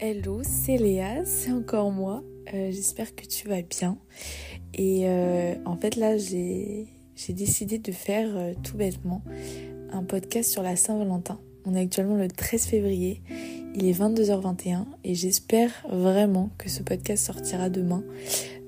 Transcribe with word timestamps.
Hello, 0.00 0.42
c'est 0.44 0.76
Léa, 0.76 1.24
c'est 1.24 1.50
encore 1.50 1.90
moi. 1.90 2.22
Euh, 2.54 2.70
j'espère 2.70 3.16
que 3.16 3.26
tu 3.26 3.48
vas 3.48 3.62
bien. 3.62 3.98
Et 4.72 5.08
euh, 5.08 5.56
en 5.64 5.76
fait 5.76 5.96
là, 5.96 6.16
j'ai 6.16 6.86
décidé 7.30 7.78
de 7.78 7.90
faire 7.90 8.28
euh, 8.36 8.52
tout 8.62 8.76
bêtement 8.76 9.24
un 9.90 10.04
podcast 10.04 10.52
sur 10.52 10.62
la 10.62 10.76
Saint-Valentin. 10.76 11.40
On 11.64 11.74
est 11.74 11.80
actuellement 11.80 12.14
le 12.14 12.28
13 12.28 12.66
février, 12.66 13.22
il 13.74 13.86
est 13.86 14.00
22h21 14.00 14.84
et 15.02 15.16
j'espère 15.16 15.72
vraiment 15.90 16.50
que 16.58 16.68
ce 16.68 16.84
podcast 16.84 17.26
sortira 17.26 17.68
demain. 17.68 18.04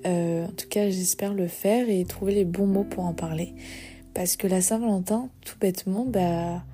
en 0.04 0.52
tout 0.56 0.68
cas, 0.68 0.90
j'espère 0.90 1.32
le 1.32 1.46
faire 1.46 1.88
et 1.88 2.04
trouver 2.06 2.34
les 2.34 2.44
bons 2.44 2.66
mots 2.66 2.82
pour 2.82 3.04
en 3.04 3.14
parler. 3.14 3.54
Parce 4.14 4.36
que 4.36 4.48
la 4.48 4.60
Saint-Valentin, 4.60 5.28
tout 5.44 5.56
bêtement, 5.60 6.04
bah 6.04 6.64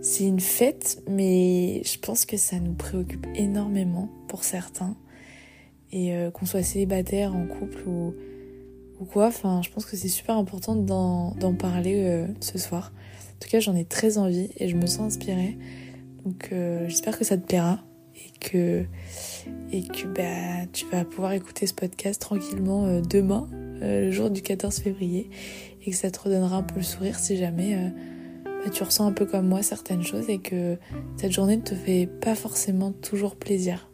c'est 0.00 0.24
une 0.24 0.40
fête, 0.40 1.02
mais 1.08 1.82
je 1.84 1.98
pense 1.98 2.24
que 2.24 2.36
ça 2.36 2.60
nous 2.60 2.74
préoccupe 2.74 3.26
énormément 3.34 4.08
pour 4.28 4.44
certains. 4.44 4.96
Et 5.90 6.14
euh, 6.14 6.30
qu'on 6.30 6.46
soit 6.46 6.62
célibataire, 6.62 7.34
en 7.34 7.46
couple 7.46 7.82
ou, 7.88 8.14
ou 9.00 9.04
quoi, 9.04 9.26
enfin, 9.26 9.60
je 9.62 9.70
pense 9.70 9.86
que 9.86 9.96
c'est 9.96 10.08
super 10.08 10.36
important 10.36 10.76
d'en 10.76 11.54
parler 11.54 12.04
euh, 12.04 12.26
ce 12.40 12.58
soir. 12.58 12.92
En 12.94 13.38
tout 13.40 13.48
cas, 13.48 13.60
j'en 13.60 13.74
ai 13.74 13.84
très 13.84 14.18
envie 14.18 14.50
et 14.56 14.68
je 14.68 14.76
me 14.76 14.86
sens 14.86 15.14
inspirée. 15.14 15.58
Donc, 16.24 16.50
euh, 16.52 16.88
j'espère 16.88 17.18
que 17.18 17.24
ça 17.24 17.36
te 17.36 17.46
plaira 17.46 17.80
et 18.14 18.38
que, 18.38 18.84
et 19.72 19.82
que 19.82 20.06
bah, 20.06 20.66
tu 20.72 20.86
vas 20.86 21.04
pouvoir 21.04 21.32
écouter 21.32 21.66
ce 21.66 21.74
podcast 21.74 22.20
tranquillement 22.20 23.00
demain, 23.00 23.48
le 23.80 24.10
jour 24.10 24.28
du 24.28 24.42
14 24.42 24.78
février, 24.80 25.30
et 25.84 25.90
que 25.90 25.96
ça 25.96 26.10
te 26.10 26.20
redonnera 26.20 26.56
un 26.56 26.62
peu 26.62 26.76
le 26.76 26.82
sourire 26.82 27.18
si 27.18 27.36
jamais 27.36 27.92
bah, 28.64 28.70
tu 28.70 28.82
ressens 28.82 29.06
un 29.06 29.12
peu 29.12 29.26
comme 29.26 29.48
moi 29.48 29.62
certaines 29.62 30.02
choses 30.02 30.28
et 30.28 30.38
que 30.38 30.78
cette 31.16 31.32
journée 31.32 31.56
ne 31.56 31.62
te 31.62 31.74
fait 31.74 32.06
pas 32.06 32.34
forcément 32.34 32.92
toujours 32.92 33.36
plaisir. 33.36 33.88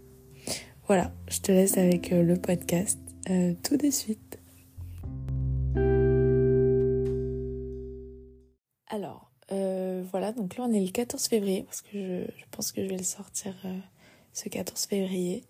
Voilà, 0.87 1.13
je 1.29 1.41
te 1.41 1.51
laisse 1.51 1.79
avec 1.79 2.13
euh, 2.13 2.23
le 2.23 2.37
podcast 2.37 2.99
euh, 3.31 3.55
tout 3.63 3.79
de 3.79 3.91
suite. 3.91 4.39
Alors, 8.89 9.31
euh, 9.51 10.05
voilà, 10.11 10.33
donc 10.33 10.59
là 10.59 10.65
on 10.69 10.73
est 10.73 10.85
le 10.85 10.91
14 10.91 11.27
février, 11.27 11.63
parce 11.63 11.81
que 11.81 12.27
je, 12.37 12.45
pense 12.51 12.71
que 12.71 12.83
je 12.83 12.89
vais 12.89 12.99
le 12.99 13.03
sortir 13.03 13.55
ce 14.35 14.49
14 14.51 14.85
février. 14.85 15.45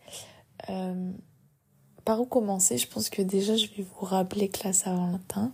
par 2.05 2.20
où 2.20 2.27
commencer? 2.27 2.78
Je 2.78 2.86
pense 2.86 3.11
que 3.11 3.20
déjà 3.20 3.56
je 3.56 3.67
vais 3.77 3.83
vous 3.83 4.06
rappeler 4.06 4.48
que 4.48 4.62
là 4.64 4.72
Saint-Valentin, 4.72 5.52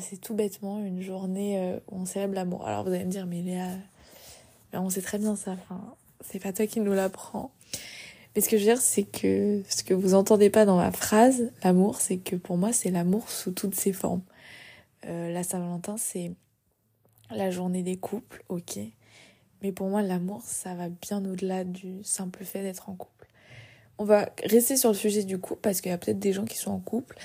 c'est 0.00 0.18
tout 0.18 0.34
bêtement 0.34 0.78
une 0.78 1.02
journée 1.02 1.58
euh, 1.58 1.78
où 1.90 2.00
on 2.00 2.04
célèbre 2.04 2.34
l'amour. 2.34 2.66
Alors 2.66 2.84
vous 2.84 2.92
allez 2.92 3.04
me 3.04 3.10
dire, 3.10 3.26
mais 3.26 3.42
Léa, 3.42 3.68
on 4.72 4.90
sait 4.90 5.02
très 5.02 5.18
bien 5.18 5.36
ça, 5.36 5.52
enfin, 5.52 5.80
c'est 6.20 6.38
pas 6.38 6.52
toi 6.52 6.66
qui 6.66 6.80
nous 6.80 6.92
l'apprends. 6.92 7.50
Mais 8.34 8.42
ce 8.42 8.48
que 8.48 8.56
je 8.56 8.62
veux 8.64 8.72
dire, 8.72 8.80
c'est 8.80 9.02
que 9.02 9.62
ce 9.68 9.82
que 9.82 9.94
vous 9.94 10.14
entendez 10.14 10.50
pas 10.50 10.64
dans 10.64 10.76
ma 10.76 10.92
phrase, 10.92 11.50
l'amour, 11.64 12.00
c'est 12.00 12.18
que 12.18 12.36
pour 12.36 12.56
moi, 12.56 12.72
c'est 12.72 12.90
l'amour 12.90 13.28
sous 13.28 13.50
toutes 13.50 13.74
ses 13.74 13.92
formes. 13.92 14.22
Euh, 15.06 15.32
la 15.32 15.42
Saint-Valentin, 15.42 15.96
c'est 15.96 16.30
la 17.30 17.50
journée 17.50 17.82
des 17.82 17.96
couples, 17.96 18.44
ok. 18.48 18.78
Mais 19.62 19.72
pour 19.72 19.88
moi, 19.88 20.02
l'amour, 20.02 20.42
ça 20.44 20.74
va 20.74 20.88
bien 20.88 21.24
au-delà 21.24 21.64
du 21.64 22.04
simple 22.04 22.44
fait 22.44 22.62
d'être 22.62 22.88
en 22.88 22.94
couple. 22.94 23.26
On 23.98 24.04
va 24.04 24.30
rester 24.44 24.76
sur 24.76 24.90
le 24.90 24.96
sujet 24.96 25.24
du 25.24 25.38
couple 25.38 25.60
parce 25.60 25.80
qu'il 25.80 25.90
y 25.90 25.94
a 25.94 25.98
peut-être 25.98 26.18
des 26.18 26.32
gens 26.32 26.44
qui 26.44 26.56
sont 26.56 26.70
en 26.70 26.78
couple 26.78 27.16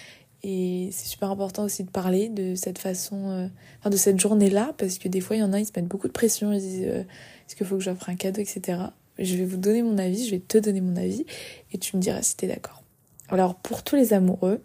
et 0.48 0.90
c'est 0.92 1.08
super 1.08 1.32
important 1.32 1.64
aussi 1.64 1.84
de 1.84 1.90
parler 1.90 2.30
de 2.30 2.54
cette 2.54 2.78
façon, 2.78 3.32
euh, 3.32 3.48
enfin 3.80 3.90
de 3.90 3.98
cette 3.98 4.20
journée-là, 4.20 4.76
parce 4.78 5.00
que 5.00 5.08
des 5.08 5.20
fois, 5.20 5.36
il 5.36 5.40
y 5.40 5.44
en 5.44 5.52
a, 5.54 5.60
ils 5.60 5.66
se 5.66 5.72
mettent 5.76 5.88
beaucoup 5.88 6.08
de 6.08 6.14
pression, 6.14 6.54
ils 6.54 6.60
disent 6.60 6.86
euh, 6.86 7.00
est-ce 7.00 7.56
qu'il 7.56 7.66
faut 7.66 7.78
que 7.78 7.82
j'offre 7.82 8.10
un 8.10 8.16
cadeau, 8.16 8.42
etc. 8.42 8.80
Je 9.18 9.38
vais 9.38 9.46
vous 9.46 9.58
donner 9.58 9.82
mon 9.82 9.98
avis, 9.98 10.24
je 10.24 10.30
vais 10.30 10.40
te 10.40 10.60
donner 10.60 10.82
mon 10.82 10.98
avis, 10.98 11.26
et 11.72 11.80
tu 11.80 11.98
me 11.98 12.02
diras 12.02 12.22
si 12.22 12.38
t'es 12.38 12.46
d'accord. 12.46 12.84
Alors, 13.30 13.56
pour 13.56 13.82
tous 13.82 13.96
les 13.96 14.14
amoureux, 14.14 14.62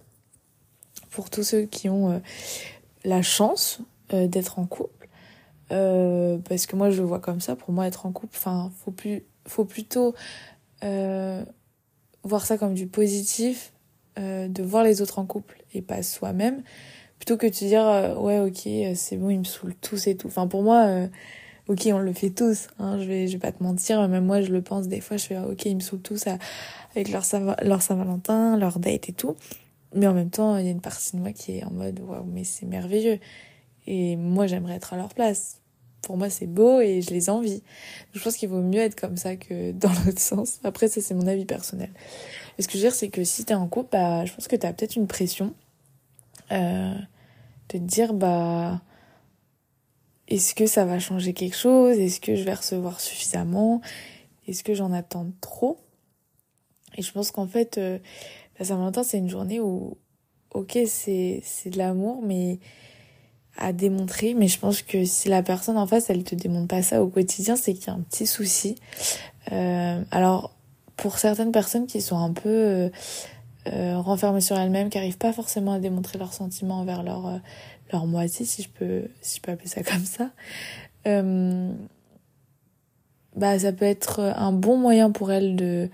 pour 1.08 1.30
tous 1.30 1.44
ceux 1.44 1.62
qui 1.62 1.88
ont 1.88 2.10
euh, 2.10 2.18
la 3.04 3.22
chance 3.22 3.80
d'être 4.10 4.58
en 4.58 4.66
couple, 4.66 5.08
parce 5.68 6.66
que 6.66 6.74
moi 6.74 6.90
je 6.90 7.00
le 7.00 7.06
vois 7.06 7.20
comme 7.20 7.40
ça, 7.40 7.54
pour 7.54 7.72
moi 7.72 7.86
être 7.86 8.06
en 8.06 8.12
couple, 8.12 8.36
enfin, 8.36 8.72
faut, 8.84 8.90
plus, 8.90 9.22
faut 9.46 9.64
plutôt 9.64 10.16
voir 10.82 12.44
ça 12.44 12.58
comme 12.58 12.74
du 12.74 12.88
positif 12.88 13.72
de 14.16 14.62
voir 14.64 14.82
les 14.82 15.00
autres 15.00 15.20
en 15.20 15.26
couple 15.26 15.59
et 15.74 15.82
pas 15.82 16.02
soi-même, 16.02 16.62
plutôt 17.18 17.36
que 17.36 17.46
de 17.46 17.52
dire 17.52 17.86
euh, 17.86 18.14
ouais 18.16 18.40
ok 18.40 18.66
euh, 18.66 18.92
c'est 18.94 19.16
bon 19.16 19.30
ils 19.30 19.38
me 19.38 19.44
saoulent 19.44 19.74
tous 19.80 20.06
et 20.06 20.16
tout. 20.16 20.28
Enfin 20.28 20.46
pour 20.46 20.62
moi 20.62 21.08
ok 21.68 21.88
on 21.92 21.98
le 21.98 22.12
fait 22.12 22.30
tous, 22.30 22.68
hein, 22.78 22.98
je 22.98 23.04
vais 23.04 23.26
je 23.28 23.32
vais 23.34 23.38
pas 23.38 23.52
te 23.52 23.62
mentir, 23.62 24.06
même 24.08 24.24
moi 24.24 24.40
je 24.40 24.52
le 24.52 24.62
pense 24.62 24.88
des 24.88 25.00
fois 25.00 25.16
je 25.16 25.26
fais 25.26 25.38
ok 25.38 25.64
ils 25.66 25.76
me 25.76 25.80
saoulent 25.80 26.02
tous 26.02 26.24
avec 26.94 27.10
leur 27.10 27.24
Saint 27.24 27.54
leur 27.62 27.82
Saint-Valentin, 27.82 28.56
leur 28.56 28.78
date 28.78 29.08
et 29.08 29.12
tout. 29.12 29.36
Mais 29.94 30.06
en 30.06 30.14
même 30.14 30.30
temps 30.30 30.56
il 30.56 30.64
y 30.64 30.68
a 30.68 30.72
une 30.72 30.80
partie 30.80 31.16
de 31.16 31.20
moi 31.20 31.32
qui 31.32 31.58
est 31.58 31.64
en 31.64 31.70
mode 31.72 32.00
waouh 32.00 32.24
mais 32.24 32.44
c'est 32.44 32.66
merveilleux 32.66 33.18
et 33.86 34.16
moi 34.16 34.46
j'aimerais 34.46 34.74
être 34.74 34.92
à 34.94 34.96
leur 34.96 35.08
place 35.14 35.59
pour 36.02 36.16
moi 36.16 36.30
c'est 36.30 36.46
beau 36.46 36.80
et 36.80 37.02
je 37.02 37.10
les 37.10 37.30
envie. 37.30 37.62
Je 38.12 38.22
pense 38.22 38.36
qu'il 38.36 38.48
vaut 38.48 38.62
mieux 38.62 38.80
être 38.80 38.98
comme 38.98 39.16
ça 39.16 39.36
que 39.36 39.72
dans 39.72 39.92
l'autre 40.04 40.20
sens. 40.20 40.58
Après 40.64 40.88
ça 40.88 41.00
c'est 41.00 41.14
mon 41.14 41.26
avis 41.26 41.44
personnel. 41.44 41.90
Et 42.58 42.62
ce 42.62 42.68
que 42.68 42.74
je 42.74 42.78
veux 42.78 42.84
dire 42.84 42.94
c'est 42.94 43.08
que 43.08 43.24
si 43.24 43.44
t'es 43.44 43.54
en 43.54 43.68
couple, 43.68 43.90
bah, 43.92 44.24
je 44.24 44.34
pense 44.34 44.48
que 44.48 44.56
t'as 44.56 44.72
peut-être 44.72 44.96
une 44.96 45.06
pression 45.06 45.54
euh, 46.52 46.94
de 46.94 47.78
te 47.78 47.84
dire 47.84 48.12
bah 48.12 48.80
est-ce 50.30 50.54
que 50.54 50.66
ça 50.66 50.84
va 50.84 51.00
changer 51.00 51.32
quelque 51.34 51.56
chose? 51.56 51.98
Est-ce 51.98 52.20
que 52.20 52.36
je 52.36 52.44
vais 52.44 52.54
recevoir 52.54 53.00
suffisamment? 53.00 53.80
Est-ce 54.46 54.62
que 54.62 54.74
j'en 54.74 54.92
attends 54.92 55.26
trop? 55.40 55.78
Et 56.96 57.02
je 57.02 57.12
pense 57.12 57.32
qu'en 57.32 57.48
fait, 57.48 57.78
euh, 57.78 57.98
la 58.58 58.64
Saint-Valentin, 58.64 59.02
c'est 59.02 59.18
une 59.18 59.28
journée 59.28 59.58
où, 59.58 59.98
ok, 60.52 60.78
c'est, 60.86 61.40
c'est 61.44 61.70
de 61.70 61.78
l'amour, 61.78 62.22
mais 62.22 62.60
à 63.56 63.72
démontrer, 63.72 64.34
mais 64.34 64.48
je 64.48 64.58
pense 64.58 64.82
que 64.82 65.04
si 65.04 65.28
la 65.28 65.42
personne 65.42 65.76
en 65.76 65.86
face, 65.86 66.08
elle 66.10 66.24
te 66.24 66.34
démontre 66.34 66.68
pas 66.68 66.82
ça 66.82 67.02
au 67.02 67.08
quotidien, 67.08 67.56
c'est 67.56 67.74
qu'il 67.74 67.88
y 67.88 67.90
a 67.90 67.94
un 67.94 68.00
petit 68.00 68.26
souci. 68.26 68.76
Euh, 69.52 70.02
alors, 70.10 70.52
pour 70.96 71.18
certaines 71.18 71.52
personnes 71.52 71.86
qui 71.86 72.00
sont 72.00 72.18
un 72.18 72.32
peu 72.32 72.48
euh, 72.48 72.88
euh 73.66 73.98
renfermées 73.98 74.40
sur 74.40 74.58
elles-mêmes, 74.58 74.90
qui 74.90 74.98
arrivent 74.98 75.18
pas 75.18 75.32
forcément 75.32 75.72
à 75.72 75.78
démontrer 75.78 76.18
leurs 76.18 76.34
sentiments 76.34 76.80
envers 76.80 77.02
leur 77.02 77.26
euh, 77.26 77.38
leur 77.92 78.06
moitié, 78.06 78.44
si 78.46 78.62
je 78.62 78.68
peux 78.68 79.04
si 79.20 79.36
je 79.36 79.42
peux 79.42 79.52
appeler 79.52 79.68
ça 79.68 79.82
comme 79.82 80.04
ça, 80.04 80.30
euh, 81.06 81.72
bah 83.36 83.58
ça 83.58 83.72
peut 83.72 83.86
être 83.86 84.20
un 84.20 84.52
bon 84.52 84.76
moyen 84.76 85.10
pour 85.10 85.32
elles 85.32 85.56
de 85.56 85.88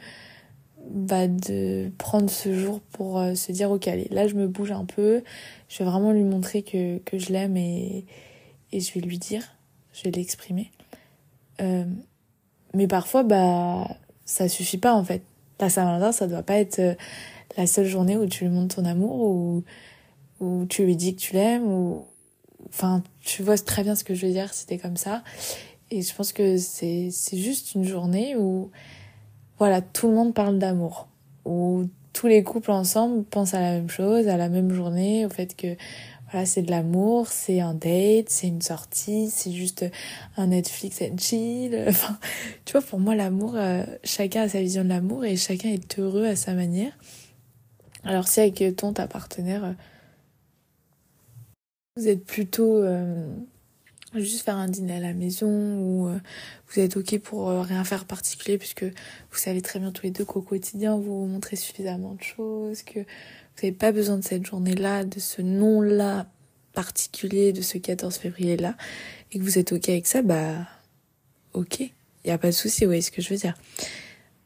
bah, 0.91 1.27
de 1.27 1.91
prendre 1.99 2.31
ce 2.31 2.55
jour 2.55 2.81
pour 2.93 3.19
euh, 3.19 3.35
se 3.35 3.53
dire 3.53 3.71
ok 3.71 3.89
allez 3.89 4.09
là 4.11 4.29
je 4.29 4.35
me 4.35 4.47
bouge 4.47 4.73
un 4.73 4.85
peu. 4.85 5.23
Je 5.69 5.79
vais 5.79 5.85
vraiment 5.85 6.13
lui 6.13 6.23
montrer 6.23 6.63
que, 6.63 6.99
que 6.99 7.19
je 7.19 7.33
l'aime 7.33 7.57
et, 7.57 8.05
et 8.73 8.81
je 8.81 8.93
vais 8.95 9.01
lui 9.01 9.19
dire 9.19 9.43
je 9.93 10.05
vais 10.05 10.11
l'exprimer. 10.11 10.71
Euh, 11.61 11.85
mais 12.75 12.87
parfois 12.87 13.23
bah 13.23 13.89
ça 14.25 14.49
suffit 14.49 14.79
pas 14.79 14.95
en 14.95 15.05
fait. 15.05 15.23
La 15.61 15.71
Saint-Valentin 15.71 16.13
ça 16.13 16.27
doit 16.27 16.43
pas 16.43 16.59
être 16.59 16.79
euh, 16.79 16.95
la 17.57 17.67
seule 17.67 17.87
journée 17.87 18.17
où 18.17 18.27
tu 18.27 18.45
lui 18.45 18.51
montres 18.51 18.77
ton 18.77 18.85
amour 18.85 19.21
ou 19.21 19.65
où 20.41 20.67
tu 20.67 20.85
lui 20.85 20.97
dis 20.97 21.17
que 21.17 21.21
tu 21.21 21.33
l'aimes 21.35 21.67
ou 21.67 22.05
enfin 22.69 23.03
tu 23.21 23.43
vois 23.43 23.57
très 23.57 23.83
bien 23.83 23.95
ce 23.95 24.05
que 24.05 24.15
je 24.15 24.27
veux 24.27 24.33
dire 24.33 24.53
c'était 24.55 24.79
comme 24.79 24.97
ça. 24.97 25.25
Et 25.91 26.03
je 26.03 26.15
pense 26.15 26.33
que 26.33 26.59
c'est 26.59 27.09
c'est 27.11 27.39
juste 27.39 27.75
une 27.75 27.85
journée 27.85 28.37
où 28.37 28.71
voilà, 29.59 29.81
tout 29.81 30.09
le 30.09 30.15
monde 30.15 30.35
parle 30.35 30.59
d'amour. 30.59 31.09
Où 31.45 31.89
tous 32.13 32.27
les 32.27 32.43
couples 32.43 32.71
ensemble 32.71 33.25
pensent 33.25 33.55
à 33.55 33.61
la 33.61 33.73
même 33.73 33.91
chose, 33.91 34.29
à 34.29 34.37
la 34.37 34.49
même 34.49 34.73
journée, 34.73 35.27
au 35.27 35.29
fait 35.29 35.55
que 35.55 35.77
voilà, 36.31 36.45
c'est 36.45 36.63
de 36.63 36.71
l'amour, 36.71 37.29
c'est 37.29 37.61
un 37.61 37.75
date, 37.75 38.31
c'est 38.31 38.49
une 38.49 38.63
sortie, 38.63 39.31
c'est 39.31 39.53
juste 39.53 39.85
un 40.37 40.49
Netflix 40.49 41.01
and 41.03 41.19
chill. 41.19 41.85
Enfin, 41.89 42.19
tu 42.65 42.73
vois, 42.73 42.83
pour 42.83 42.99
moi, 42.99 43.15
l'amour, 43.15 43.55
euh, 43.57 43.85
chacun 44.03 44.43
a 44.43 44.49
sa 44.49 44.61
vision 44.61 44.83
de 44.83 44.89
l'amour 44.89 45.25
et 45.25 45.37
chacun 45.37 45.69
est 45.69 45.99
heureux 45.99 46.27
à 46.27 46.35
sa 46.35 46.55
manière. 46.55 46.93
Alors, 48.03 48.27
si 48.29 48.41
avec 48.41 48.63
ton, 48.77 48.93
ta 48.93 49.07
partenaire, 49.07 49.65
euh, 49.65 49.73
vous 51.97 52.09
êtes 52.09 52.25
plutôt 52.25 52.77
euh, 52.77 53.29
juste 54.15 54.45
faire 54.45 54.57
un 54.57 54.69
dîner 54.69 54.97
à 54.97 55.01
la 55.01 55.13
maison 55.13 55.79
ou 55.79 56.09
euh, 56.09 56.19
vous 56.69 56.81
êtes 56.81 56.97
ok 56.97 57.19
pour 57.19 57.51
euh, 57.51 57.63
rien 57.63 57.85
faire 57.85 58.05
particulier 58.05 58.57
puisque 58.57 58.85
vous 58.85 59.39
savez 59.39 59.61
très 59.61 59.79
bien 59.79 59.93
tous 59.93 60.05
les 60.05 60.11
deux 60.11 60.25
qu'au 60.25 60.43
quotidien 60.43 60.97
vous 60.97 61.23
vous 61.23 61.27
montrez 61.27 61.57
suffisamment 61.57 62.15
de 62.15 62.23
choses, 62.23 62.83
que 62.83 63.01
vous 63.01 63.63
n'avez 63.63 63.73
pas 63.73 63.93
besoin 63.93 64.17
de 64.19 64.25
cette 64.25 64.47
journée-là, 64.47 65.05
de 65.05 65.19
ce 65.19 65.43
nom-là 65.43 66.27
particulier, 66.77 67.53
de 67.53 67.63
ce 67.63 67.79
14 67.79 68.17
février-là, 68.17 68.77
et 69.33 69.39
que 69.39 69.43
vous 69.43 69.59
êtes 69.59 69.73
ok 69.73 69.89
avec 69.89 70.07
ça, 70.07 70.23
bah 70.23 70.69
ok, 71.55 71.81
il 71.81 71.91
n'y 72.27 72.31
a 72.31 72.39
pas 72.39 72.49
de 72.49 72.53
souci, 72.53 72.85
vous 72.85 72.91
voyez 72.91 73.03
ce 73.03 73.11
que 73.11 73.23
je 73.23 73.31
veux 73.31 73.37
dire. 73.37 73.55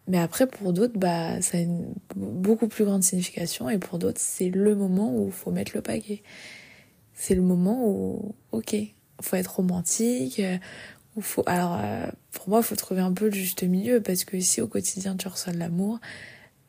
Mais 0.07 0.19
après, 0.19 0.47
pour 0.47 0.73
d'autres, 0.73 0.99
bah, 0.99 1.43
ça 1.43 1.59
a 1.59 1.61
une 1.61 1.93
beaucoup 2.17 2.69
plus 2.69 2.85
grande 2.85 3.03
signification, 3.03 3.69
et 3.69 3.79
pour 3.79 3.99
d'autres, 3.99 4.21
c'est 4.21 4.49
le 4.49 4.75
moment 4.75 5.13
où 5.15 5.27
il 5.27 5.33
faut 5.33 5.51
mettre 5.51 5.73
le 5.75 5.83
paquet. 5.83 6.23
C'est 7.15 7.35
le 7.35 7.43
moment 7.43 7.87
où, 7.87 8.35
ok, 8.53 8.77
faut 9.21 9.37
être 9.37 9.57
romantique, 9.57 10.41
euh, 10.41 10.59
faut, 11.21 11.43
alors, 11.47 11.79
euh, 11.81 12.07
pour 12.33 12.49
moi, 12.49 12.61
il 12.61 12.65
faut 12.65 12.77
trouver 12.77 13.01
un 13.01 13.13
peu 13.13 13.27
le 13.27 13.33
juste 13.33 13.63
milieu 13.63 14.01
parce 14.01 14.25
que 14.25 14.41
si 14.41 14.61
au 14.61 14.69
quotidien 14.69 15.17
tu 15.17 15.29
reçois 15.29 15.53
de 15.53 15.59
l'amour, 15.59 15.99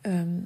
euh, 0.07 0.39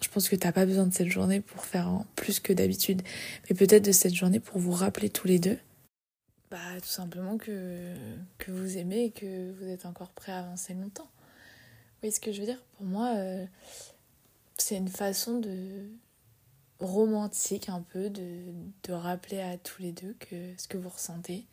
je 0.00 0.08
pense 0.08 0.28
que 0.28 0.36
t'as 0.36 0.52
pas 0.52 0.66
besoin 0.66 0.86
de 0.86 0.94
cette 0.94 1.08
journée 1.08 1.40
pour 1.40 1.64
faire 1.64 2.04
plus 2.14 2.40
que 2.40 2.52
d'habitude, 2.52 3.02
mais 3.48 3.56
peut-être 3.56 3.84
de 3.84 3.92
cette 3.92 4.14
journée 4.14 4.38
pour 4.38 4.58
vous 4.58 4.72
rappeler 4.72 5.10
tous 5.10 5.26
les 5.26 5.38
deux, 5.38 5.58
bah 6.50 6.58
tout 6.80 6.88
simplement 6.88 7.36
que 7.36 7.92
que 8.38 8.50
vous 8.50 8.78
aimez 8.78 9.06
et 9.06 9.10
que 9.10 9.52
vous 9.52 9.66
êtes 9.66 9.84
encore 9.84 10.10
prêt 10.10 10.32
à 10.32 10.38
avancer 10.38 10.72
longtemps. 10.72 11.10
Voyez 12.00 12.14
ce 12.14 12.20
que 12.20 12.32
je 12.32 12.40
veux 12.40 12.46
dire? 12.46 12.62
Pour 12.76 12.86
moi, 12.86 13.14
c'est 14.56 14.76
une 14.76 14.88
façon 14.88 15.40
de 15.40 15.88
romantique 16.80 17.68
un 17.68 17.82
peu 17.82 18.10
de, 18.10 18.44
de 18.84 18.92
rappeler 18.92 19.40
à 19.40 19.56
tous 19.58 19.82
les 19.82 19.92
deux 19.92 20.14
que 20.20 20.54
ce 20.56 20.68
que 20.68 20.76
vous 20.76 20.88
ressentez. 20.88 21.46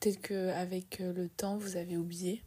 Peut-être 0.00 0.20
qu'avec 0.20 1.00
le 1.00 1.28
temps, 1.28 1.56
vous 1.56 1.76
avez 1.76 1.96
oublié 1.96 2.42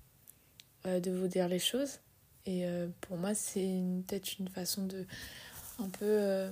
euh, 0.86 1.00
de 1.00 1.12
vous 1.12 1.28
dire 1.28 1.48
les 1.48 1.60
choses. 1.60 2.00
Et 2.46 2.66
euh, 2.66 2.88
pour 3.02 3.18
moi, 3.18 3.36
c'est 3.36 3.84
peut-être 4.08 4.40
une 4.40 4.48
façon 4.48 4.86
de 4.86 5.06
un 5.80 5.90
peu 5.90 6.06
euh, 6.06 6.50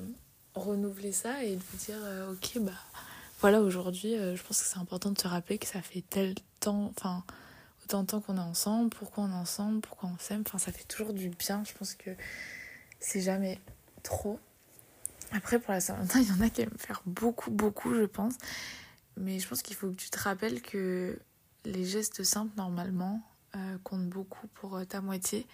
renouveler 0.53 1.11
ça 1.11 1.43
et 1.43 1.55
de 1.55 1.61
vous 1.71 1.77
dire 1.77 1.97
ok, 2.31 2.59
bah 2.63 2.71
voilà, 3.39 3.61
aujourd'hui, 3.61 4.15
je 4.15 4.43
pense 4.43 4.61
que 4.61 4.67
c'est 4.67 4.77
important 4.77 5.11
de 5.11 5.19
se 5.19 5.27
rappeler 5.27 5.57
que 5.57 5.67
ça 5.67 5.81
fait 5.81 6.03
tel 6.07 6.35
temps, 6.59 6.91
enfin, 6.95 7.23
autant 7.83 8.01
de 8.01 8.07
temps 8.07 8.19
qu'on 8.19 8.37
est 8.37 8.41
ensemble, 8.41 8.89
pourquoi 8.89 9.23
on 9.23 9.31
est 9.31 9.33
ensemble, 9.33 9.79
pourquoi 9.81 10.09
on 10.13 10.19
s'aime. 10.19 10.43
Enfin, 10.45 10.57
ça 10.57 10.71
fait 10.71 10.83
toujours 10.83 11.13
du 11.13 11.29
bien. 11.29 11.63
Je 11.65 11.73
pense 11.73 11.95
que 11.95 12.11
c'est 12.99 13.21
jamais 13.21 13.59
trop. 14.03 14.39
Après, 15.31 15.59
pour 15.59 15.73
la 15.73 15.79
Saint-Valentin, 15.79 16.19
il 16.19 16.27
y 16.27 16.31
en 16.31 16.41
a 16.41 16.49
qui 16.49 16.61
aiment 16.61 16.77
faire 16.77 17.01
beaucoup, 17.05 17.51
beaucoup, 17.51 17.93
je 17.93 18.03
pense. 18.03 18.33
Mais 19.17 19.39
je 19.39 19.47
pense 19.47 19.61
qu'il 19.61 19.75
faut 19.75 19.89
que 19.89 19.95
tu 19.95 20.09
te 20.09 20.19
rappelles 20.19 20.61
que 20.61 21.19
les 21.65 21.85
gestes 21.85 22.23
simples, 22.23 22.53
normalement, 22.57 23.21
euh, 23.55 23.77
comptent 23.83 24.09
beaucoup 24.09 24.47
pour 24.47 24.77
euh, 24.77 24.85
ta 24.85 25.01
moitié. 25.01 25.45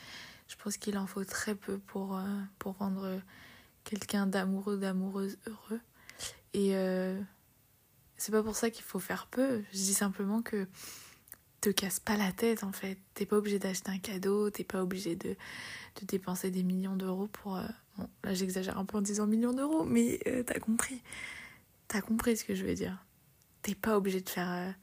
Je 0.47 0.55
pense 0.57 0.77
qu'il 0.77 0.97
en 0.97 1.07
faut 1.07 1.23
très 1.23 1.55
peu 1.55 1.77
pour, 1.77 2.17
euh, 2.17 2.23
pour 2.59 2.77
rendre 2.77 3.21
quelqu'un 3.83 4.27
d'amoureux, 4.27 4.77
d'amoureuse 4.77 5.37
heureux. 5.47 5.79
Et 6.53 6.73
c'est 8.15 8.31
pas 8.31 8.41
pour 8.41 8.55
ça 8.55 8.69
qu'il 8.69 8.85
faut 8.85 8.99
faire 8.99 9.27
peu. 9.27 9.61
Je 9.73 9.77
dis 9.77 9.93
simplement 9.93 10.41
que 10.41 10.67
te 11.65 11.69
casse 11.69 11.99
pas 11.99 12.17
la 12.17 12.31
tête 12.31 12.63
en 12.63 12.71
fait. 12.71 12.97
T'es 13.13 13.25
pas 13.25 13.37
obligé 13.37 13.59
d'acheter 13.59 13.91
un 13.91 13.99
cadeau, 13.99 14.49
t'es 14.49 14.63
pas 14.63 14.81
obligé 14.81 15.15
de, 15.15 15.29
de 15.29 16.05
dépenser 16.05 16.51
des 16.51 16.63
millions 16.63 16.95
d'euros 16.95 17.27
pour. 17.27 17.59
Bon, 17.97 18.09
là 18.23 18.33
j'exagère 18.33 18.77
un 18.77 18.85
peu 18.85 18.97
en 18.97 19.01
disant 19.01 19.27
millions 19.27 19.53
d'euros, 19.53 19.83
mais 19.83 20.19
t'as 20.45 20.59
compris. 20.59 21.01
T'as 21.87 22.01
compris 22.01 22.37
ce 22.37 22.43
que 22.45 22.55
je 22.55 22.65
veux 22.65 22.73
dire. 22.73 23.03
T'es 23.61 23.75
pas 23.75 23.97
obligé 23.97 24.21
de 24.21 24.29
faire, 24.29 24.73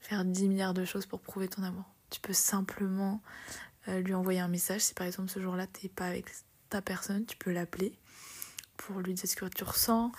faire 0.00 0.24
10 0.24 0.48
milliards 0.48 0.74
de 0.74 0.84
choses 0.84 1.06
pour 1.06 1.20
prouver 1.20 1.48
ton 1.48 1.62
amour. 1.62 1.84
Tu 2.10 2.20
peux 2.20 2.32
simplement 2.32 3.20
euh, 3.88 4.00
lui 4.00 4.14
envoyer 4.14 4.40
un 4.40 4.48
message. 4.48 4.80
Si 4.80 4.94
par 4.94 5.06
exemple 5.06 5.30
ce 5.30 5.40
jour-là, 5.40 5.66
t'es 5.66 5.88
pas 5.88 6.06
avec 6.06 6.26
ta 6.70 6.82
personne, 6.82 7.24
tu 7.26 7.36
peux 7.36 7.52
l'appeler 7.52 7.92
pour 8.76 9.00
lui 9.00 9.14
dire 9.14 9.28
ce 9.28 9.36
que 9.36 9.46
tu 9.46 9.64
ressens. 9.64 10.12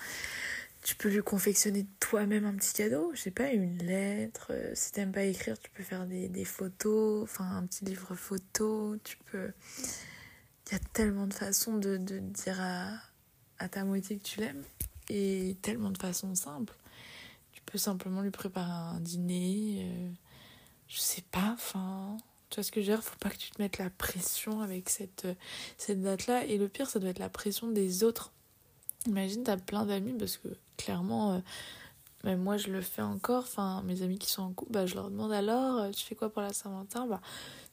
Tu 0.84 0.94
peux 0.94 1.08
lui 1.08 1.22
confectionner 1.22 1.86
toi-même 2.00 2.44
un 2.44 2.54
petit 2.54 2.72
cadeau, 2.72 3.10
je 3.14 3.20
sais 3.20 3.30
pas, 3.30 3.50
une 3.52 3.78
lettre. 3.78 4.48
Euh, 4.50 4.72
si 4.74 4.92
t'aimes 4.92 5.12
pas 5.12 5.24
écrire, 5.24 5.58
tu 5.58 5.70
peux 5.70 5.82
faire 5.82 6.06
des, 6.06 6.28
des 6.28 6.44
photos, 6.44 7.24
enfin 7.24 7.56
un 7.56 7.66
petit 7.66 7.84
livre 7.84 8.14
photo. 8.14 8.96
Tu 9.04 9.16
peux. 9.30 9.52
Il 10.66 10.72
y 10.72 10.76
a 10.76 10.80
tellement 10.92 11.26
de 11.26 11.34
façons 11.34 11.76
de, 11.76 11.96
de 11.96 12.18
dire 12.18 12.58
à, 12.60 12.92
à 13.58 13.68
ta 13.68 13.84
moitié 13.84 14.18
que 14.18 14.22
tu 14.22 14.40
l'aimes 14.40 14.64
et 15.08 15.56
tellement 15.62 15.90
de 15.90 15.98
façons 15.98 16.34
simples. 16.34 16.76
Tu 17.52 17.62
peux 17.62 17.78
simplement 17.78 18.22
lui 18.22 18.30
préparer 18.30 18.70
un 18.70 19.00
dîner. 19.00 19.82
Euh, 19.82 20.10
je 20.88 20.98
sais 20.98 21.24
pas, 21.30 21.52
enfin, 21.54 22.16
tu 22.50 22.56
vois 22.56 22.64
ce 22.64 22.72
que 22.72 22.80
je 22.80 22.86
veux 22.86 22.96
dire, 22.96 23.04
faut 23.04 23.18
pas 23.18 23.30
que 23.30 23.36
tu 23.36 23.50
te 23.50 23.60
mettes 23.60 23.78
la 23.78 23.90
pression 23.90 24.60
avec 24.60 24.88
cette, 24.88 25.26
euh, 25.26 25.34
cette 25.76 26.02
date-là. 26.02 26.44
Et 26.46 26.56
le 26.58 26.68
pire, 26.68 26.88
ça 26.88 26.98
doit 26.98 27.10
être 27.10 27.18
la 27.18 27.28
pression 27.28 27.70
des 27.70 28.04
autres. 28.04 28.32
Imagine, 29.06 29.42
t'as 29.44 29.56
plein 29.56 29.86
d'amis, 29.86 30.14
parce 30.18 30.36
que 30.36 30.48
clairement, 30.76 31.34
euh, 31.34 31.38
même 32.24 32.40
moi 32.40 32.56
je 32.56 32.68
le 32.68 32.80
fais 32.80 33.02
encore, 33.02 33.44
enfin, 33.44 33.82
mes 33.84 34.02
amis 34.02 34.18
qui 34.18 34.30
sont 34.30 34.42
en 34.42 34.52
couple, 34.52 34.72
bah, 34.72 34.86
je 34.86 34.94
leur 34.94 35.10
demande 35.10 35.32
alors, 35.32 35.78
euh, 35.78 35.90
tu 35.90 36.04
fais 36.04 36.14
quoi 36.14 36.30
pour 36.30 36.42
la 36.42 36.52
Saint-Valentin? 36.52 37.06
Bah, 37.06 37.20